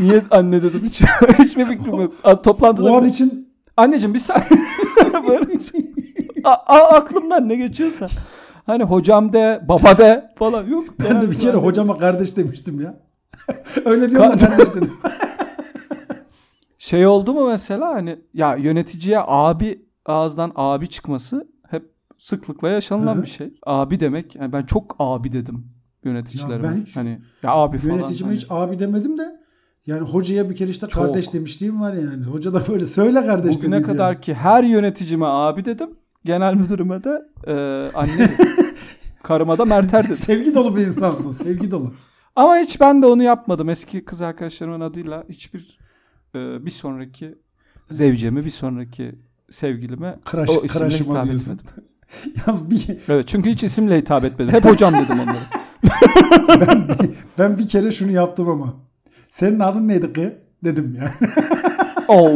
Niye 0.00 0.22
anne 0.30 0.62
dedim 0.62 0.80
hiç 0.84 1.00
hiçbir 1.38 1.66
fikrim 1.66 2.00
yok. 2.00 2.12
A- 2.24 2.42
Toplantıda 2.42 2.92
O 2.92 2.96
an 2.96 3.02
bile- 3.04 3.10
için 3.10 3.48
anneciğim 3.76 4.14
bir 4.14 4.18
saniye 4.18 4.48
böyle 5.28 5.58
şey. 5.58 5.90
A- 6.44 6.50
a- 6.50 6.96
aklımdan 6.96 7.48
ne 7.48 7.56
geçiyorsa. 7.56 8.06
Hani 8.66 8.82
hocam 8.84 9.32
de, 9.32 9.60
baba 9.68 9.98
de 9.98 10.30
falan 10.38 10.66
yok. 10.66 10.84
ben 11.00 11.22
de 11.22 11.30
bir 11.30 11.38
kere 11.38 11.56
hocama 11.56 11.98
kardeş 11.98 12.36
demiştim 12.36 12.80
ya. 12.80 12.94
Öyle 13.84 14.10
diyorlar 14.10 14.34
Ka- 14.36 14.46
kardeş 14.48 14.68
dedim. 14.74 14.92
Şey 16.78 17.06
oldu 17.06 17.32
mu 17.34 17.46
mesela 17.46 17.88
hani 17.94 18.18
ya 18.34 18.56
yöneticiye 18.56 19.18
abi 19.26 19.82
ağızdan 20.06 20.52
abi 20.54 20.88
çıkması 20.88 21.48
sıklıkla 22.20 22.68
yaşanılan 22.68 23.14
Hı 23.14 23.18
hı. 23.18 23.22
bir 23.22 23.28
şey. 23.28 23.54
Abi 23.66 24.00
demek 24.00 24.34
yani 24.36 24.52
ben 24.52 24.62
çok 24.62 24.96
abi 24.98 25.32
dedim 25.32 25.66
yöneticilerime. 26.04 26.66
Ya 26.66 26.74
ben 26.74 26.80
hiç- 26.80 26.96
hani 26.96 27.20
ya 27.42 27.50
abi 27.50 27.78
falan. 27.78 27.94
Yöneticime 27.94 28.28
hani. 28.28 28.36
hiç 28.36 28.46
abi 28.50 28.78
demedim 28.78 29.18
de 29.18 29.40
yani 29.86 30.00
hocaya 30.08 30.50
bir 30.50 30.56
kere 30.56 30.70
işte 30.70 30.88
Çok. 30.88 31.04
kardeş 31.04 31.32
demişliğim 31.32 31.80
var 31.80 31.92
yani. 31.94 32.24
Hoca 32.24 32.54
da 32.54 32.68
böyle 32.68 32.86
söyle 32.86 33.26
kardeş 33.26 33.56
Bugüne 33.56 33.72
dediydi 33.76 33.86
kadar 33.86 34.12
yani. 34.12 34.20
ki 34.20 34.34
her 34.34 34.64
yöneticime 34.64 35.26
abi 35.26 35.64
dedim. 35.64 35.90
Genel 36.24 36.54
müdürüme 36.54 37.04
de 37.04 37.22
e, 37.46 37.52
anne. 37.94 38.36
Karıma 39.22 39.58
da 39.58 39.64
Merter 39.64 40.04
dedim. 40.04 40.16
Sevgi 40.16 40.54
dolu 40.54 40.76
bir 40.76 40.86
insansın. 40.86 41.32
Sevgi 41.32 41.70
dolu. 41.70 41.92
Ama 42.36 42.56
hiç 42.56 42.80
ben 42.80 43.02
de 43.02 43.06
onu 43.06 43.22
yapmadım. 43.22 43.68
Eski 43.68 44.04
kız 44.04 44.22
arkadaşlarımın 44.22 44.80
adıyla 44.80 45.24
hiçbir 45.28 45.78
e, 46.34 46.66
bir 46.66 46.70
sonraki 46.70 47.38
zevcemi 47.90 48.44
bir 48.44 48.50
sonraki 48.50 49.14
sevgilime 49.50 50.18
Crush, 50.30 50.50
o 50.50 50.64
isimle 50.64 50.88
hitap 50.88 51.26
etmedim. 51.26 51.58
Yalnız 52.46 52.70
bir, 52.70 52.86
Evet 53.08 53.28
çünkü 53.28 53.50
hiç 53.50 53.64
isimle 53.64 53.98
hitap 53.98 54.24
etmedim. 54.24 54.54
Hep 54.54 54.64
hocam 54.64 54.94
dedim 54.94 55.20
onlara. 55.20 55.46
ben, 56.60 56.88
bir, 56.88 57.10
ben 57.38 57.58
bir 57.58 57.68
kere 57.68 57.90
şunu 57.90 58.10
yaptım 58.12 58.48
ama. 58.48 58.74
Senin 59.30 59.60
adın 59.60 59.88
neydi 59.88 60.12
kı? 60.12 60.34
Dedim 60.64 60.94
ya. 60.94 61.14
Oo. 62.08 62.32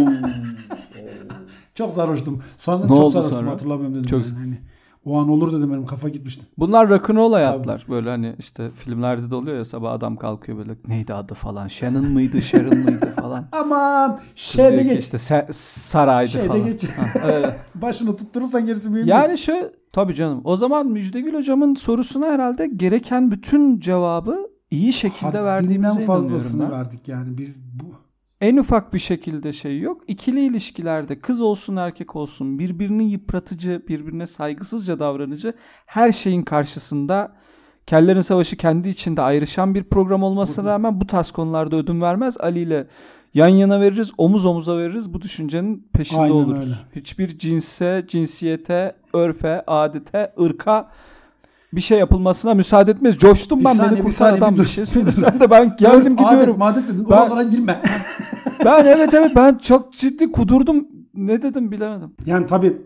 çok 1.75 1.93
sarhoştum. 1.93 2.43
Sonra 2.59 2.83
Ne 2.83 2.89
çok 2.89 2.99
oldu 2.99 3.13
sarhoştum 3.13 3.39
sonra? 3.41 3.51
hatırlamıyorum 3.51 3.95
dedim. 3.95 4.07
Çok- 4.07 4.27
yani. 4.27 4.59
O 5.05 5.19
an 5.19 5.29
olur 5.29 5.53
dedim 5.53 5.71
benim 5.73 5.87
kafa 5.87 6.09
gitmişti. 6.09 6.43
Bunlar 6.59 6.89
rock'n'roll 6.89 7.33
hayatlar. 7.33 7.87
Böyle 7.91 8.11
hani 8.11 8.35
işte 8.39 8.71
filmlerde 8.71 9.31
de 9.31 9.35
oluyor 9.35 9.57
ya 9.57 9.65
sabah 9.65 9.93
adam 9.93 10.17
kalkıyor 10.17 10.59
böyle 10.59 10.73
neydi 10.89 11.15
adı 11.15 11.35
falan. 11.35 11.69
Shannon 11.69 12.05
mıydı, 12.05 12.43
Sharon 12.43 12.79
mıydı 12.79 13.13
falan. 13.21 13.45
Aman 13.53 14.21
şeyde 14.35 14.83
geç. 14.83 15.03
işte 15.03 15.47
saraydı 15.53 16.31
Şeyde 16.31 16.47
falan. 16.47 16.65
geç. 16.65 16.85
Ha, 16.85 17.29
öyle. 17.29 17.57
Başını 17.75 18.17
tutturursan 18.17 18.67
gerisi 18.67 18.85
mühim 18.89 19.07
değil. 19.07 19.09
Yani 19.17 19.39
şu 19.39 19.53
tabii 19.93 20.15
canım. 20.15 20.41
O 20.45 20.57
zaman 20.57 20.87
Müjdegül 20.87 21.35
hocamın 21.35 21.75
sorusuna 21.75 22.27
herhalde 22.27 22.67
gereken 22.67 23.31
bütün 23.31 23.81
cevabı 23.81 24.51
iyi 24.71 24.93
şekilde 24.93 25.27
Haddinden 25.27 25.45
verdiğimize 25.45 25.89
inanıyorum 26.03 26.29
fazlasını 26.29 26.63
ben. 26.63 26.71
verdik 26.71 27.09
yani 27.09 27.39
biz 27.39 27.57
En 28.41 28.57
ufak 28.57 28.95
bir 28.95 28.99
şekilde 28.99 29.53
şey 29.53 29.81
yok. 29.81 30.03
İkili 30.09 30.47
ilişkilerde 30.47 31.21
kız 31.21 31.41
olsun 31.41 31.77
erkek 31.77 32.17
olsun 32.17 32.59
birbirini 32.59 33.11
yıpratıcı, 33.11 33.83
birbirine 33.89 34.27
saygısızca 34.27 34.99
davranıcı 34.99 35.53
her 35.87 36.13
şeyin 36.13 36.43
karşısında 36.43 37.37
Kellerin 37.87 38.21
Savaşı 38.21 38.57
kendi 38.57 38.89
içinde 38.89 39.23
ayrışan 39.23 39.75
bir 39.75 39.85
program 39.85 40.23
olmasına 40.23 40.71
rağmen 40.71 41.01
bu 41.01 41.07
tarz 41.07 41.31
konularda 41.31 41.77
ödün 41.77 42.01
vermez. 42.01 42.37
Ali 42.41 42.59
ile 42.61 42.87
yan 43.35 43.49
yana 43.49 43.81
veririz, 43.81 44.13
omuz 44.19 44.47
omuza 44.47 44.79
veririz. 44.79 45.15
Bu 45.15 45.21
düşüncenin 45.21 45.89
peşinde 45.93 46.21
Aynen 46.21 46.35
oluruz. 46.35 46.65
öyle. 46.65 46.75
Hiçbir 47.01 47.39
cinse, 47.39 48.05
cinsiyete, 48.09 48.97
örfe, 49.13 49.63
adete, 49.67 50.33
ırka 50.41 50.91
bir 51.77 51.81
şey 51.81 51.99
yapılmasına 51.99 52.55
müsaade 52.55 52.91
etmeyiz. 52.91 53.19
Coştum 53.19 53.61
Bir 53.61 53.65
ben 53.65 53.73
saniye, 53.75 53.91
beni 53.91 53.99
bir 53.99 54.03
kurtar 54.05 54.17
saniye, 54.19 54.39
adam 54.39 54.55
bir 54.55 54.61
bir 54.61 54.67
şey 54.67 54.87
söylesen 54.95 55.41
de 55.41 55.51
ben 55.51 55.77
geldim 55.79 56.17
gidiyorum. 56.17 56.63
Adet, 56.63 56.89
dedin. 56.89 57.07
Ben- 57.11 57.17
Oralara 57.17 57.43
girme. 57.43 57.83
Ben 58.65 58.85
evet 58.85 59.15
evet 59.15 59.33
ben 59.37 59.55
çok 59.59 59.93
ciddi 59.93 60.33
kudurdum. 60.33 60.87
Ne 61.15 61.43
dedim 61.43 61.73
bilemedim. 61.73 62.13
yani 62.27 62.47
tabii 62.47 62.77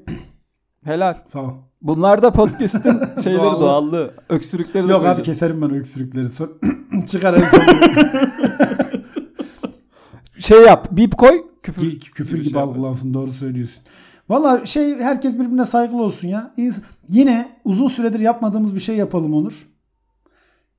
Helal. 0.85 1.15
sağ 1.27 1.41
ol. 1.43 1.51
Bunlar 1.83 2.23
da 2.23 2.33
podcast'in 2.33 3.01
şeyleri 3.25 3.43
Doğallığı. 3.43 3.61
doğallığı. 3.61 4.15
Öksürükleri 4.29 4.89
de 4.89 4.93
Yok 4.93 5.05
abi 5.05 5.23
keserim 5.23 5.63
ben 5.63 5.71
öksürükleri. 5.71 6.29
Çıkar 7.07 7.35
en. 7.35 7.43
Şey 10.39 10.63
yap. 10.63 10.89
Bip 10.91 11.17
koy. 11.19 11.43
Küfür, 11.63 12.01
küfür 12.01 12.37
gibi 12.37 12.45
şey 12.45 12.53
yaparız. 12.53 12.77
algılansın 12.77 13.15
doğru 13.15 13.33
söylüyorsun. 13.33 13.83
Valla 14.29 14.67
şey 14.67 14.99
herkes 14.99 15.35
birbirine 15.35 15.65
saygılı 15.65 16.03
olsun 16.03 16.29
ya. 16.29 16.55
İns- 16.59 16.81
Yine 17.09 17.61
uzun 17.65 17.89
süredir 17.89 18.21
yapmadığımız 18.21 18.75
bir 18.75 18.81
şey 18.81 18.97
yapalım 18.97 19.35
Onur. 19.35 19.69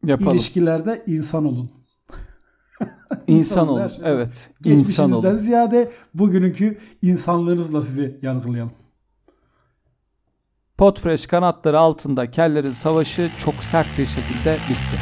Yapalım. 0.05 0.33
İlişkilerde 0.33 1.03
insan 1.07 1.45
olun. 1.45 1.69
İnsan 3.27 3.67
olun, 3.67 3.79
her 3.81 3.89
olun. 3.89 3.99
Evet. 4.03 4.49
İnsan 4.65 4.77
Geçmişinizden 4.77 5.31
olun. 5.31 5.37
ziyade 5.37 5.91
bugününkü 6.13 6.77
insanlığınızla 7.01 7.81
sizi 7.81 8.19
yargılayalım. 8.21 8.71
Potfresh 10.77 11.25
kanatları 11.27 11.79
altında 11.79 12.31
kellerin 12.31 12.69
savaşı 12.69 13.33
çok 13.37 13.63
sert 13.63 13.97
bir 13.97 14.05
şekilde 14.05 14.63
bitti. 14.67 15.01